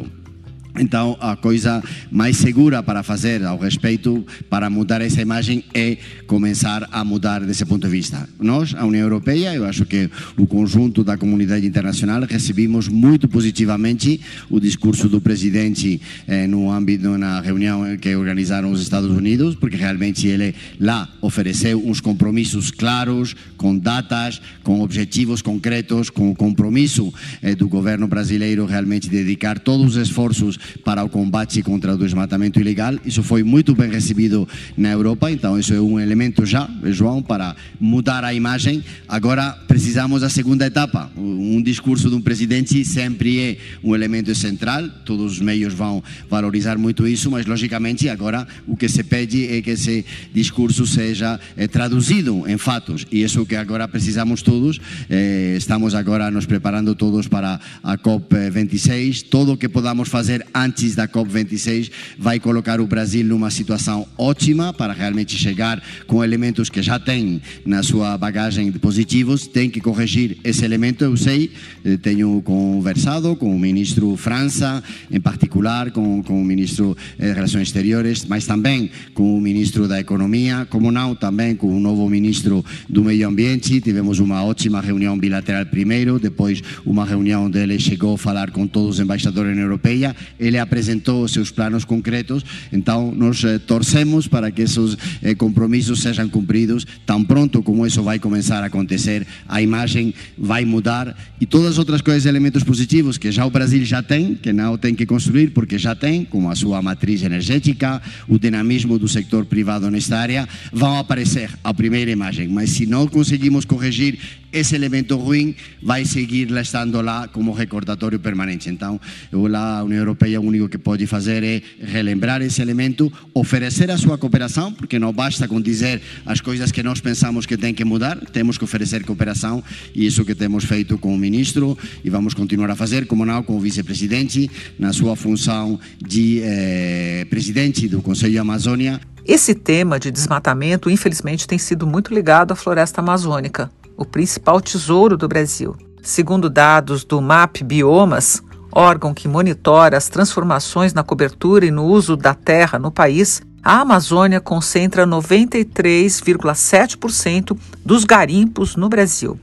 Então, 0.77 1.17
a 1.21 1.37
coisa 1.37 1.83
mais 2.11 2.37
segura 2.37 2.83
para 2.83 3.03
fazer 3.03 3.45
ao 3.45 3.59
respeito, 3.59 4.25
para 4.49 4.71
mudar 4.71 5.01
essa 5.01 5.21
imagem, 5.21 5.65
é 5.75 5.97
começar 6.27 6.89
a 6.93 7.05
mudar 7.05 7.41
desse 7.45 7.65
ponto 7.65 7.87
de 7.87 7.91
vista. 7.91 8.29
Nós, 8.39 8.75
a 8.77 8.85
União 8.85 9.03
Europeia, 9.03 9.55
eu 9.55 9.65
acho 9.65 9.85
que 9.85 10.09
o 10.37 10.47
conjunto 10.47 11.03
da 11.03 11.17
comunidade 11.17 11.67
internacional, 11.67 12.23
recebimos 12.23 12.89
muito 12.89 13.29
positivamente 13.29 14.21
o 14.49 14.61
discurso 14.61 15.09
do 15.09 15.21
presidente 15.21 16.01
eh, 16.27 16.47
no 16.47 16.71
âmbito, 16.71 17.17
na 17.19 17.41
reunião 17.41 17.97
que 17.97 18.15
organizaram 18.15 18.71
os 18.71 18.81
Estados 18.81 19.11
Unidos, 19.11 19.55
porque 19.55 19.77
realmente 19.77 20.27
ele 20.27 20.55
lá 20.79 21.09
ofereceu 21.21 21.85
uns 21.85 22.01
compromissos 22.01 22.71
claros, 22.71 23.35
com 23.57 23.77
datas, 23.77 24.41
com 24.63 24.81
objetivos 24.81 25.43
concretos, 25.43 26.11
com 26.11 26.31
o 26.31 26.37
compromisso 26.37 27.13
eh, 27.43 27.55
do 27.55 27.69
governo 27.69 28.07
brasileiro 28.07 28.65
realmente 28.65 29.09
dedicar 29.09 29.59
todos 29.59 29.97
os 29.97 29.97
esforços 29.97 30.58
para 30.85 31.05
o 31.05 31.09
combate 31.09 31.63
contra 31.63 31.95
o 31.95 31.99
desmatamento 31.99 32.61
ilegal. 32.61 32.95
Isso 33.05 33.23
foi 33.23 33.43
muito 33.43 33.75
bem 33.75 33.91
recebido 33.91 34.49
na 34.77 34.91
Europa, 34.91 35.31
então 35.31 35.59
isso 35.59 35.73
é 35.75 35.81
um 35.81 35.99
elemento 35.99 36.45
já, 36.45 36.69
João, 36.85 37.23
para 37.23 37.57
mudar 37.81 38.25
a 38.25 38.35
imagem. 38.35 38.83
Agora 39.07 39.53
precisamos 39.67 40.23
da 40.23 40.29
segunda 40.29 40.67
etapa. 40.67 41.11
Um 41.17 41.63
discurso 41.63 42.09
de 42.09 42.17
um 42.17 42.21
presidente 42.21 42.85
sempre 42.85 43.41
é 43.41 43.57
um 43.83 43.95
elemento 43.95 44.35
central, 44.35 44.89
todos 45.05 45.33
os 45.33 45.41
meios 45.41 45.75
vão 45.75 46.03
valorizar 46.29 46.79
muito 46.79 47.07
isso, 47.07 47.31
mas 47.31 47.47
logicamente 47.47 48.09
agora 48.09 48.47
o 48.67 48.77
que 48.77 48.89
se 48.89 49.03
pede 49.03 49.47
é 49.47 49.63
que 49.63 49.71
esse 49.71 50.05
discurso 50.33 50.87
seja 50.87 51.39
é, 51.57 51.67
traduzido 51.67 52.45
em 52.47 52.57
fatos 52.57 53.07
e 53.11 53.23
isso 53.23 53.45
que 53.47 53.57
agora 53.57 53.87
precisamos 53.89 54.43
todos. 54.43 54.81
Eh, 55.09 55.55
estamos 55.57 55.95
agora 55.95 56.31
nos 56.31 56.47
preparando 56.47 56.95
todos 56.95 57.29
para 57.29 57.61
a 57.83 57.99
COP26, 57.99 59.25
tudo 59.29 59.53
o 59.53 59.57
que 59.57 59.69
podamos 59.69 60.09
fazer 60.09 60.47
antes 60.55 60.95
da 60.95 61.07
COP26 61.07 61.91
vai 62.19 62.39
colocar 62.39 62.81
o 62.81 62.87
Brasil 62.87 63.25
numa 63.25 63.51
situação 63.51 64.07
ótima 64.17 64.73
para 64.73 64.93
realmente 64.93 65.37
chegar 65.37 65.83
com 66.07 66.23
elementos 66.23 66.69
que 66.69 66.83
já 66.83 66.99
tem 66.99 67.41
na 67.65 67.83
sua 67.83 68.17
bagagem 68.17 68.71
de 68.71 68.79
positivos, 68.79 69.47
tem 69.47 69.71
que 69.71 69.81
corrigir 69.81 70.39
esse 70.45 70.65
elemento, 70.65 71.05
eu 71.05 71.17
sei, 71.17 71.51
eh, 71.85 71.97
tenho 71.97 72.41
conversado 72.43 73.35
com 73.37 73.55
o 73.55 73.59
ministro 73.59 74.17
França, 74.17 74.83
em 75.11 75.21
particular 75.21 75.91
com, 75.91 76.23
com 76.23 76.41
o 76.41 76.45
ministro 76.45 76.97
de 77.19 77.33
Relações 77.33 77.69
Exteriores, 77.69 78.25
mas 78.25 78.47
também 78.47 78.91
com 79.15 79.37
o 79.37 79.41
ministro 79.41 79.87
da 79.87 80.01
Economia, 80.01 80.67
como 80.71 80.91
não, 80.91 81.15
também 81.15 81.55
com 81.55 81.77
o 81.77 81.81
novo 81.81 82.09
ministro 82.09 82.65
do 82.89 83.05
Meio 83.05 83.29
Ambiente, 83.29 83.81
tivemos 83.81 84.19
uma 84.19 84.43
ótima 84.45 84.81
reunião 84.81 85.19
bilateral 85.19 85.67
primeiro, 85.67 86.19
depois 86.19 86.63
uma 86.85 87.05
reunião 87.05 87.47
onde 87.47 87.59
ele 87.59 87.79
chegou 87.79 88.15
a 88.15 88.19
falar 88.19 88.51
com 88.51 88.67
todos 88.67 88.97
os 88.97 89.01
embaixadores 89.01 89.57
na 89.57 89.63
Europeia, 89.63 90.15
ele 90.39 90.59
apresentou 90.59 91.25
os 91.25 91.33
seus 91.33 91.51
planos 91.51 91.85
concretos, 91.85 92.45
então 92.73 93.13
nós 93.15 93.43
eh, 93.45 93.59
torcemos 93.59 94.27
para 94.29 94.51
que 94.51 94.63
esses 94.63 94.97
eh, 95.23 95.35
compromissos 95.35 96.01
sejam 96.01 96.29
cumpridos. 96.29 96.87
Tão 97.05 97.25
pronto 97.25 97.63
como 97.63 97.87
isso 97.87 98.03
vai 98.03 98.19
começar 98.19 98.63
a 98.63 98.67
acontecer, 98.67 99.27
a 99.49 99.61
imagem 99.61 100.15
vai 100.37 100.65
mudar 100.65 101.17
e 101.41 101.47
todas 101.47 101.73
as 101.73 101.79
outras 101.79 102.01
coisas, 102.01 102.27
elementos 102.27 102.63
positivos 102.63 103.19
que 103.19 103.31
já 103.31 103.45
o 103.45 103.51
Brasil 103.51 103.85
já 103.85 104.03
tem, 104.03 104.35
que 104.35 104.53
não 104.53 104.77
tem 104.77 104.95
que 104.95 105.07
construir 105.07 105.51
porque 105.51 105.79
já 105.79 105.95
tem, 105.95 106.25
como 106.25 106.51
a 106.51 106.55
sua 106.55 106.81
matriz 106.83 107.23
energética, 107.23 108.01
o 108.29 108.39
dinamismo 108.39 108.99
do 108.99 109.09
setor 109.09 109.45
privado 109.45 109.91
nesta 109.91 110.19
área, 110.19 110.49
vão 110.73 110.99
aparecer 110.99 111.51
a 111.63 111.73
primeira 111.73 112.11
imagem. 112.11 112.49
Mas 112.49 112.71
se 112.71 112.87
não 112.87 113.07
conseguimos 113.07 113.65
corrigir 113.65 114.19
esse 114.53 114.75
elemento 114.75 115.17
ruim 115.17 115.55
vai 115.83 116.05
seguir 116.05 116.51
estando 116.59 117.01
lá 117.01 117.29
como 117.29 117.53
recordatório 117.53 118.19
permanente. 118.19 118.71
Então, 118.71 119.01
a 119.33 119.83
União 119.83 119.99
Europeia 119.99 120.41
o 120.41 120.45
único 120.45 120.69
que 120.69 120.79
pode 120.79 121.07
fazer 121.07 121.43
é 121.43 121.63
relembrar 121.81 122.43
esse 122.43 122.63
elemento, 122.63 123.13
oferecer 123.35 123.91
a 123.91 123.99
sua 123.99 124.17
cooperação, 124.17 124.73
porque 124.73 124.99
não 124.99 125.13
basta 125.13 125.47
com 125.47 125.61
dizer 125.61 126.01
as 126.25 126.41
coisas 126.41 126.73
que 126.73 126.83
nós 126.83 127.01
pensamos 127.01 127.47
que 127.47 127.57
tem 127.57 127.75
que 127.75 127.85
mudar, 127.85 128.19
temos 128.33 128.57
que 128.57 128.65
oferecer 128.65 129.05
cooperação 129.05 129.63
e 129.95 130.07
isso 130.07 130.25
que 130.25 130.35
temos 130.35 130.65
feito 130.65 130.99
com 130.99 131.15
o 131.15 131.19
ministro 131.19 131.77
e 132.05 132.11
vamos 132.11 132.35
continuar 132.35 132.71
a 132.71 132.77
fazer, 132.77 133.07
como 133.07 133.25
não, 133.25 133.43
com 133.43 133.57
o 133.57 133.61
vice-presidente, 133.61 134.51
na 134.79 134.93
sua 134.93 135.17
função 135.17 135.79
de 135.99 136.41
eh, 136.43 137.27
presidente 137.29 137.89
do 137.89 138.01
Conselho 138.01 138.41
Amazônia. 138.41 139.01
Esse 139.25 139.55
tema 139.55 140.01
de 140.01 140.11
desmatamento, 140.11 140.89
infelizmente, 140.89 141.47
tem 141.47 141.59
sido 141.59 141.87
muito 141.87 142.15
ligado 142.15 142.53
à 142.53 142.57
floresta 142.57 143.01
amazônica 143.01 143.71
o 143.99 144.07
principal 144.07 144.61
tesouro 144.61 145.17
do 145.17 145.27
Brasil. 145.27 145.75
Segundo 146.01 146.49
dados 146.49 147.03
do 147.05 147.21
MAP 147.21 147.65
Biomas, 147.65 148.41
órgão 148.73 149.13
que 149.13 149.27
monitora 149.27 149.97
as 149.97 150.09
transformações 150.09 150.95
na 150.95 151.03
cobertura 151.03 151.67
e 151.67 151.71
no 151.71 151.85
uso 151.85 152.17
da 152.17 152.33
terra 152.33 152.79
no 152.79 152.93
país, 152.93 153.43
a 153.63 153.81
Amazônia 153.81 154.41
concentra 154.41 155.05
93,7% 155.05 157.59
dos 157.85 158.05
garimpos 158.05 158.77
no 158.77 158.89
Brasil. 158.89 159.39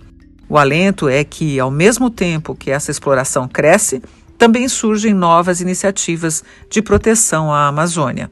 O 0.48 0.58
alento 0.58 1.10
é 1.10 1.24
que, 1.24 1.60
ao 1.60 1.70
mesmo 1.70 2.10
tempo 2.10 2.56
que 2.56 2.72
essa 2.72 2.90
exploração 2.92 3.48
cresce, 3.48 4.02
também 4.38 4.68
surgem 4.70 5.14
novas 5.14 5.60
iniciativas 5.60 6.44
de 6.70 6.82
proteção 6.82 7.54
à 7.54 7.68
Amazônia. 7.68 8.32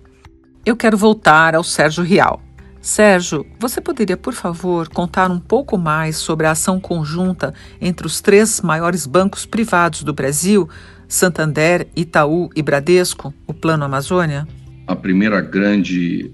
Eu 0.66 0.78
quero 0.78 0.98
voltar 0.98 1.56
ao 1.56 1.64
Sérgio 1.64 2.04
Rial. 2.04 2.42
Sérgio, 2.84 3.46
você 3.58 3.80
poderia, 3.80 4.18
por 4.18 4.34
favor, 4.34 4.90
contar 4.90 5.32
um 5.32 5.40
pouco 5.40 5.78
mais 5.78 6.18
sobre 6.18 6.46
a 6.46 6.52
ação 6.52 6.82
conjunta 6.82 7.54
entre 7.80 8.06
os 8.06 8.20
três 8.20 8.60
maiores 8.60 9.06
bancos 9.06 9.46
privados 9.46 10.04
do 10.04 10.14
Brasil, 10.14 10.68
Santander, 11.08 11.88
Itaú 11.96 12.50
e 12.54 12.62
Bradesco, 12.62 13.34
o 13.48 13.54
Plano 13.54 13.86
Amazônia? 13.86 14.46
A 14.86 14.98
primeira 14.98 15.40
grande 15.40 16.30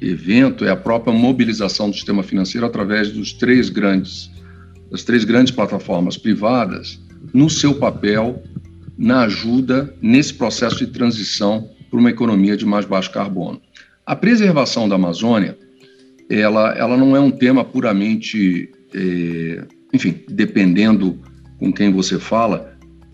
evento 0.00 0.64
é 0.64 0.70
a 0.70 0.76
própria 0.76 1.12
mobilização 1.12 1.90
do 1.90 1.96
sistema 1.96 2.22
financeiro 2.22 2.64
através 2.64 3.10
dos 3.10 3.32
três 3.32 3.68
grandes, 3.68 4.30
das 4.92 5.02
três 5.02 5.24
grandes 5.24 5.52
plataformas 5.52 6.16
privadas 6.16 7.00
no 7.34 7.50
seu 7.50 7.74
papel 7.74 8.40
na 8.96 9.22
ajuda 9.22 9.92
nesse 10.00 10.34
processo 10.34 10.76
de 10.76 10.86
transição 10.86 11.68
para 11.90 11.98
uma 11.98 12.10
economia 12.10 12.56
de 12.56 12.64
mais 12.64 12.86
baixo 12.86 13.10
carbono. 13.10 13.60
A 14.06 14.14
preservação 14.14 14.88
da 14.88 14.94
Amazônia 14.94 15.58
ela, 16.30 16.72
ela 16.78 16.96
não 16.96 17.16
é 17.16 17.20
um 17.20 17.30
tema 17.30 17.64
puramente, 17.64 18.70
é, 18.94 19.64
enfim, 19.92 20.14
dependendo 20.28 21.18
com 21.58 21.72
quem 21.72 21.92
você 21.92 22.18
fala, 22.18 22.72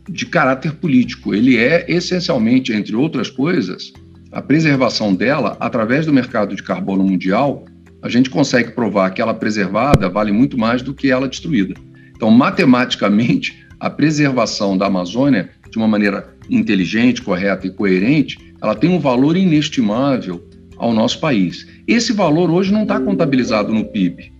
de 0.08 0.26
caráter 0.26 0.72
político. 0.74 1.34
Ele 1.34 1.56
é 1.56 1.86
essencialmente, 1.88 2.72
entre 2.72 2.94
outras 2.94 3.30
coisas, 3.30 3.92
a 4.30 4.42
preservação 4.42 5.14
dela 5.14 5.56
através 5.58 6.04
do 6.04 6.12
mercado 6.12 6.54
de 6.54 6.62
carbono 6.62 7.02
mundial. 7.02 7.64
A 8.02 8.08
gente 8.08 8.28
consegue 8.28 8.72
provar 8.72 9.10
que 9.10 9.22
ela 9.22 9.34
preservada 9.34 10.08
vale 10.08 10.30
muito 10.30 10.58
mais 10.58 10.82
do 10.82 10.94
que 10.94 11.10
ela 11.10 11.26
destruída. 11.26 11.74
Então, 12.14 12.30
matematicamente, 12.30 13.66
a 13.80 13.90
preservação 13.90 14.76
da 14.76 14.86
Amazônia, 14.86 15.50
de 15.70 15.76
uma 15.76 15.88
maneira 15.88 16.34
inteligente, 16.48 17.22
correta 17.22 17.66
e 17.66 17.70
coerente, 17.70 18.38
ela 18.62 18.74
tem 18.74 18.90
um 18.90 19.00
valor 19.00 19.36
inestimável 19.36 20.46
ao 20.76 20.92
nosso 20.92 21.20
país. 21.20 21.66
Esse 21.86 22.12
valor 22.12 22.50
hoje 22.50 22.72
não 22.72 22.82
está 22.82 23.00
contabilizado 23.00 23.72
no 23.72 23.84
PIB. 23.84 24.32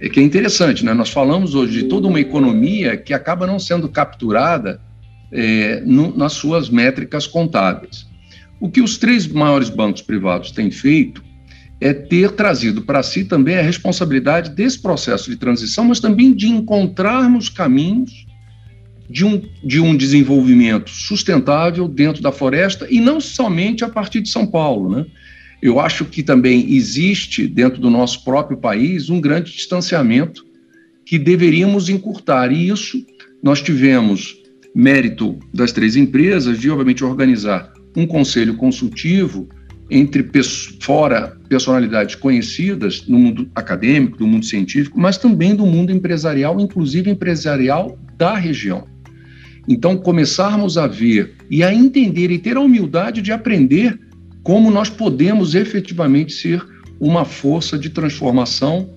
É 0.00 0.08
que 0.08 0.18
é 0.18 0.22
interessante, 0.22 0.84
né? 0.84 0.92
Nós 0.92 1.10
falamos 1.10 1.54
hoje 1.54 1.82
de 1.82 1.84
toda 1.84 2.08
uma 2.08 2.20
economia 2.20 2.96
que 2.96 3.14
acaba 3.14 3.46
não 3.46 3.58
sendo 3.58 3.88
capturada 3.88 4.80
é, 5.30 5.80
no, 5.86 6.16
nas 6.16 6.32
suas 6.32 6.68
métricas 6.68 7.26
contábeis. 7.26 8.06
O 8.60 8.68
que 8.68 8.80
os 8.80 8.98
três 8.98 9.26
maiores 9.26 9.70
bancos 9.70 10.02
privados 10.02 10.50
têm 10.50 10.70
feito 10.70 11.22
é 11.80 11.92
ter 11.92 12.32
trazido 12.32 12.82
para 12.82 13.02
si 13.02 13.24
também 13.24 13.56
a 13.56 13.62
responsabilidade 13.62 14.50
desse 14.50 14.80
processo 14.80 15.28
de 15.30 15.36
transição, 15.36 15.84
mas 15.84 15.98
também 15.98 16.32
de 16.32 16.46
encontrarmos 16.46 17.48
caminhos 17.48 18.26
de 19.10 19.24
um, 19.24 19.42
de 19.64 19.80
um 19.80 19.96
desenvolvimento 19.96 20.90
sustentável 20.90 21.86
dentro 21.86 22.22
da 22.22 22.32
floresta 22.32 22.86
e 22.88 23.00
não 23.00 23.20
somente 23.20 23.84
a 23.84 23.88
partir 23.88 24.20
de 24.20 24.28
São 24.28 24.46
Paulo, 24.46 24.96
né? 24.96 25.06
Eu 25.62 25.78
acho 25.78 26.04
que 26.04 26.24
também 26.24 26.74
existe, 26.74 27.46
dentro 27.46 27.80
do 27.80 27.88
nosso 27.88 28.24
próprio 28.24 28.56
país, 28.56 29.08
um 29.08 29.20
grande 29.20 29.52
distanciamento 29.52 30.44
que 31.06 31.16
deveríamos 31.18 31.88
encurtar. 31.88 32.50
E 32.50 32.68
isso 32.68 33.06
nós 33.40 33.62
tivemos 33.62 34.42
mérito 34.74 35.38
das 35.54 35.70
três 35.70 35.94
empresas 35.94 36.58
de, 36.58 36.68
obviamente, 36.68 37.04
organizar 37.04 37.72
um 37.96 38.04
conselho 38.06 38.56
consultivo 38.56 39.48
entre 39.88 40.28
fora 40.80 41.36
personalidades 41.48 42.14
conhecidas 42.16 43.06
no 43.06 43.18
mundo 43.18 43.48
acadêmico, 43.54 44.16
do 44.16 44.26
mundo 44.26 44.46
científico, 44.46 44.98
mas 44.98 45.18
também 45.18 45.54
do 45.54 45.66
mundo 45.66 45.92
empresarial, 45.92 46.58
inclusive 46.58 47.10
empresarial 47.10 47.98
da 48.16 48.34
região. 48.34 48.86
Então, 49.68 49.96
começarmos 49.96 50.76
a 50.76 50.88
ver 50.88 51.34
e 51.48 51.62
a 51.62 51.72
entender 51.72 52.32
e 52.32 52.38
ter 52.38 52.56
a 52.56 52.60
humildade 52.60 53.22
de 53.22 53.30
aprender 53.30 54.00
como 54.42 54.70
nós 54.70 54.90
podemos 54.90 55.54
efetivamente 55.54 56.32
ser 56.32 56.64
uma 56.98 57.24
força 57.24 57.78
de 57.78 57.90
transformação 57.90 58.94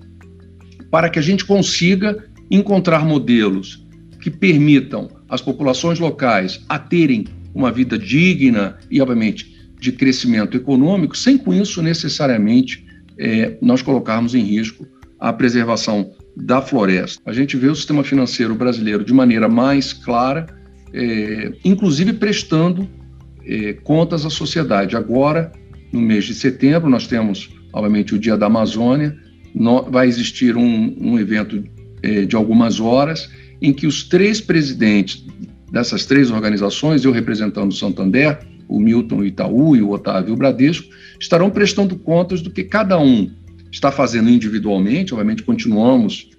para 0.90 1.08
que 1.08 1.18
a 1.18 1.22
gente 1.22 1.44
consiga 1.44 2.24
encontrar 2.50 3.04
modelos 3.04 3.84
que 4.20 4.30
permitam 4.30 5.08
as 5.28 5.40
populações 5.40 5.98
locais 5.98 6.64
a 6.68 6.78
terem 6.78 7.26
uma 7.54 7.72
vida 7.72 7.98
digna 7.98 8.78
e, 8.90 9.00
obviamente, 9.00 9.56
de 9.80 9.92
crescimento 9.92 10.56
econômico, 10.56 11.16
sem 11.16 11.36
com 11.36 11.52
isso 11.52 11.82
necessariamente 11.82 12.84
é, 13.18 13.56
nós 13.60 13.82
colocarmos 13.82 14.34
em 14.34 14.42
risco 14.42 14.86
a 15.18 15.32
preservação 15.32 16.12
da 16.36 16.60
floresta. 16.60 17.20
A 17.24 17.32
gente 17.32 17.56
vê 17.56 17.68
o 17.68 17.74
sistema 17.74 18.04
financeiro 18.04 18.54
brasileiro 18.54 19.04
de 19.04 19.12
maneira 19.12 19.48
mais 19.48 19.92
clara, 19.92 20.46
é, 20.92 21.52
inclusive 21.64 22.12
prestando 22.12 22.88
eh, 23.46 23.74
contas 23.84 24.26
à 24.26 24.30
sociedade. 24.30 24.96
Agora, 24.96 25.52
no 25.92 26.00
mês 26.00 26.24
de 26.24 26.34
setembro, 26.34 26.90
nós 26.90 27.06
temos, 27.06 27.50
obviamente, 27.72 28.14
o 28.14 28.18
Dia 28.18 28.36
da 28.36 28.46
Amazônia, 28.46 29.16
no, 29.54 29.82
vai 29.82 30.08
existir 30.08 30.56
um, 30.56 30.96
um 31.00 31.18
evento 31.18 31.62
eh, 32.02 32.24
de 32.24 32.36
algumas 32.36 32.80
horas 32.80 33.30
em 33.60 33.72
que 33.72 33.86
os 33.86 34.04
três 34.04 34.40
presidentes 34.40 35.24
dessas 35.70 36.06
três 36.06 36.30
organizações, 36.30 37.04
eu 37.04 37.12
representando 37.12 37.70
o 37.70 37.74
Santander, 37.74 38.38
o 38.68 38.80
Milton 38.80 39.18
o 39.18 39.24
Itaú 39.24 39.76
e 39.76 39.82
o 39.82 39.90
Otávio 39.90 40.34
o 40.34 40.36
Bradesco, 40.36 40.88
estarão 41.20 41.50
prestando 41.50 41.96
contas 41.96 42.42
do 42.42 42.50
que 42.50 42.64
cada 42.64 42.98
um 42.98 43.30
está 43.70 43.90
fazendo 43.90 44.28
individualmente, 44.28 45.12
obviamente 45.12 45.42
continuamos 45.42 46.30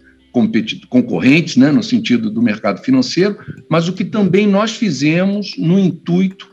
concorrentes, 0.89 1.57
né, 1.57 1.71
no 1.71 1.81
sentido 1.81 2.29
do 2.29 2.41
mercado 2.43 2.79
financeiro, 2.81 3.37
mas 3.69 3.87
o 3.87 3.93
que 3.93 4.05
também 4.05 4.45
nós 4.45 4.71
fizemos 4.71 5.55
no 5.57 5.79
intuito 5.79 6.47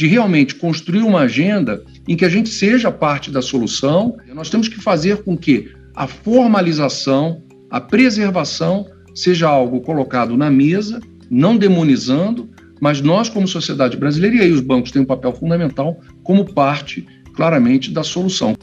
de 0.00 0.06
realmente 0.06 0.54
construir 0.54 1.02
uma 1.02 1.20
agenda 1.20 1.84
em 2.08 2.16
que 2.16 2.24
a 2.24 2.28
gente 2.30 2.48
seja 2.48 2.90
parte 2.90 3.30
da 3.30 3.42
solução. 3.42 4.16
Nós 4.32 4.48
temos 4.48 4.66
que 4.66 4.80
fazer 4.80 5.22
com 5.22 5.36
que 5.36 5.70
a 5.94 6.06
formalização, 6.06 7.42
a 7.70 7.82
preservação 7.82 8.86
seja 9.14 9.46
algo 9.46 9.82
colocado 9.82 10.38
na 10.38 10.50
mesa, 10.50 11.00
não 11.30 11.54
demonizando, 11.54 12.48
mas 12.80 13.02
nós, 13.02 13.28
como 13.28 13.46
sociedade 13.46 13.98
brasileira, 13.98 14.36
e 14.36 14.40
aí 14.40 14.52
os 14.52 14.62
bancos 14.62 14.90
têm 14.90 15.02
um 15.02 15.04
papel 15.04 15.34
fundamental 15.34 16.00
como 16.22 16.50
parte, 16.50 17.06
claramente, 17.34 17.90
da 17.90 18.02
solução. 18.02 18.56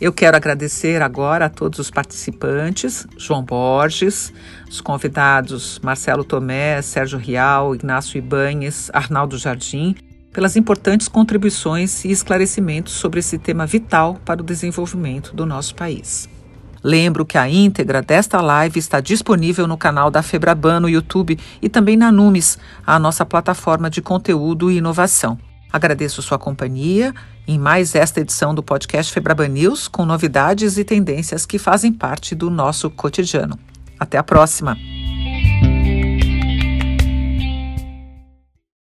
Eu 0.00 0.12
quero 0.12 0.36
agradecer 0.36 1.02
agora 1.02 1.46
a 1.46 1.50
todos 1.50 1.80
os 1.80 1.90
participantes, 1.90 3.04
João 3.16 3.42
Borges, 3.42 4.32
os 4.70 4.80
convidados 4.80 5.80
Marcelo 5.82 6.22
Tomé, 6.22 6.80
Sérgio 6.82 7.18
Rial, 7.18 7.74
Ignácio 7.74 8.16
Ibanes, 8.16 8.92
Arnaldo 8.94 9.36
Jardim 9.36 9.96
pelas 10.38 10.54
importantes 10.54 11.08
contribuições 11.08 12.04
e 12.04 12.12
esclarecimentos 12.12 12.92
sobre 12.92 13.18
esse 13.18 13.36
tema 13.38 13.66
vital 13.66 14.20
para 14.24 14.40
o 14.40 14.44
desenvolvimento 14.44 15.34
do 15.34 15.44
nosso 15.44 15.74
país. 15.74 16.28
Lembro 16.80 17.26
que 17.26 17.36
a 17.36 17.50
íntegra 17.50 18.00
desta 18.00 18.40
live 18.40 18.78
está 18.78 19.00
disponível 19.00 19.66
no 19.66 19.76
canal 19.76 20.12
da 20.12 20.22
Febraban 20.22 20.78
no 20.78 20.88
YouTube 20.88 21.36
e 21.60 21.68
também 21.68 21.96
na 21.96 22.12
Numes, 22.12 22.56
a 22.86 23.00
nossa 23.00 23.26
plataforma 23.26 23.90
de 23.90 24.00
conteúdo 24.00 24.70
e 24.70 24.76
inovação. 24.76 25.36
Agradeço 25.72 26.22
sua 26.22 26.38
companhia 26.38 27.12
em 27.44 27.58
mais 27.58 27.96
esta 27.96 28.20
edição 28.20 28.54
do 28.54 28.62
podcast 28.62 29.12
Febraban 29.12 29.48
News 29.48 29.88
com 29.88 30.06
novidades 30.06 30.78
e 30.78 30.84
tendências 30.84 31.44
que 31.44 31.58
fazem 31.58 31.92
parte 31.92 32.36
do 32.36 32.48
nosso 32.48 32.88
cotidiano. 32.90 33.58
Até 33.98 34.16
a 34.16 34.22
próxima! 34.22 34.76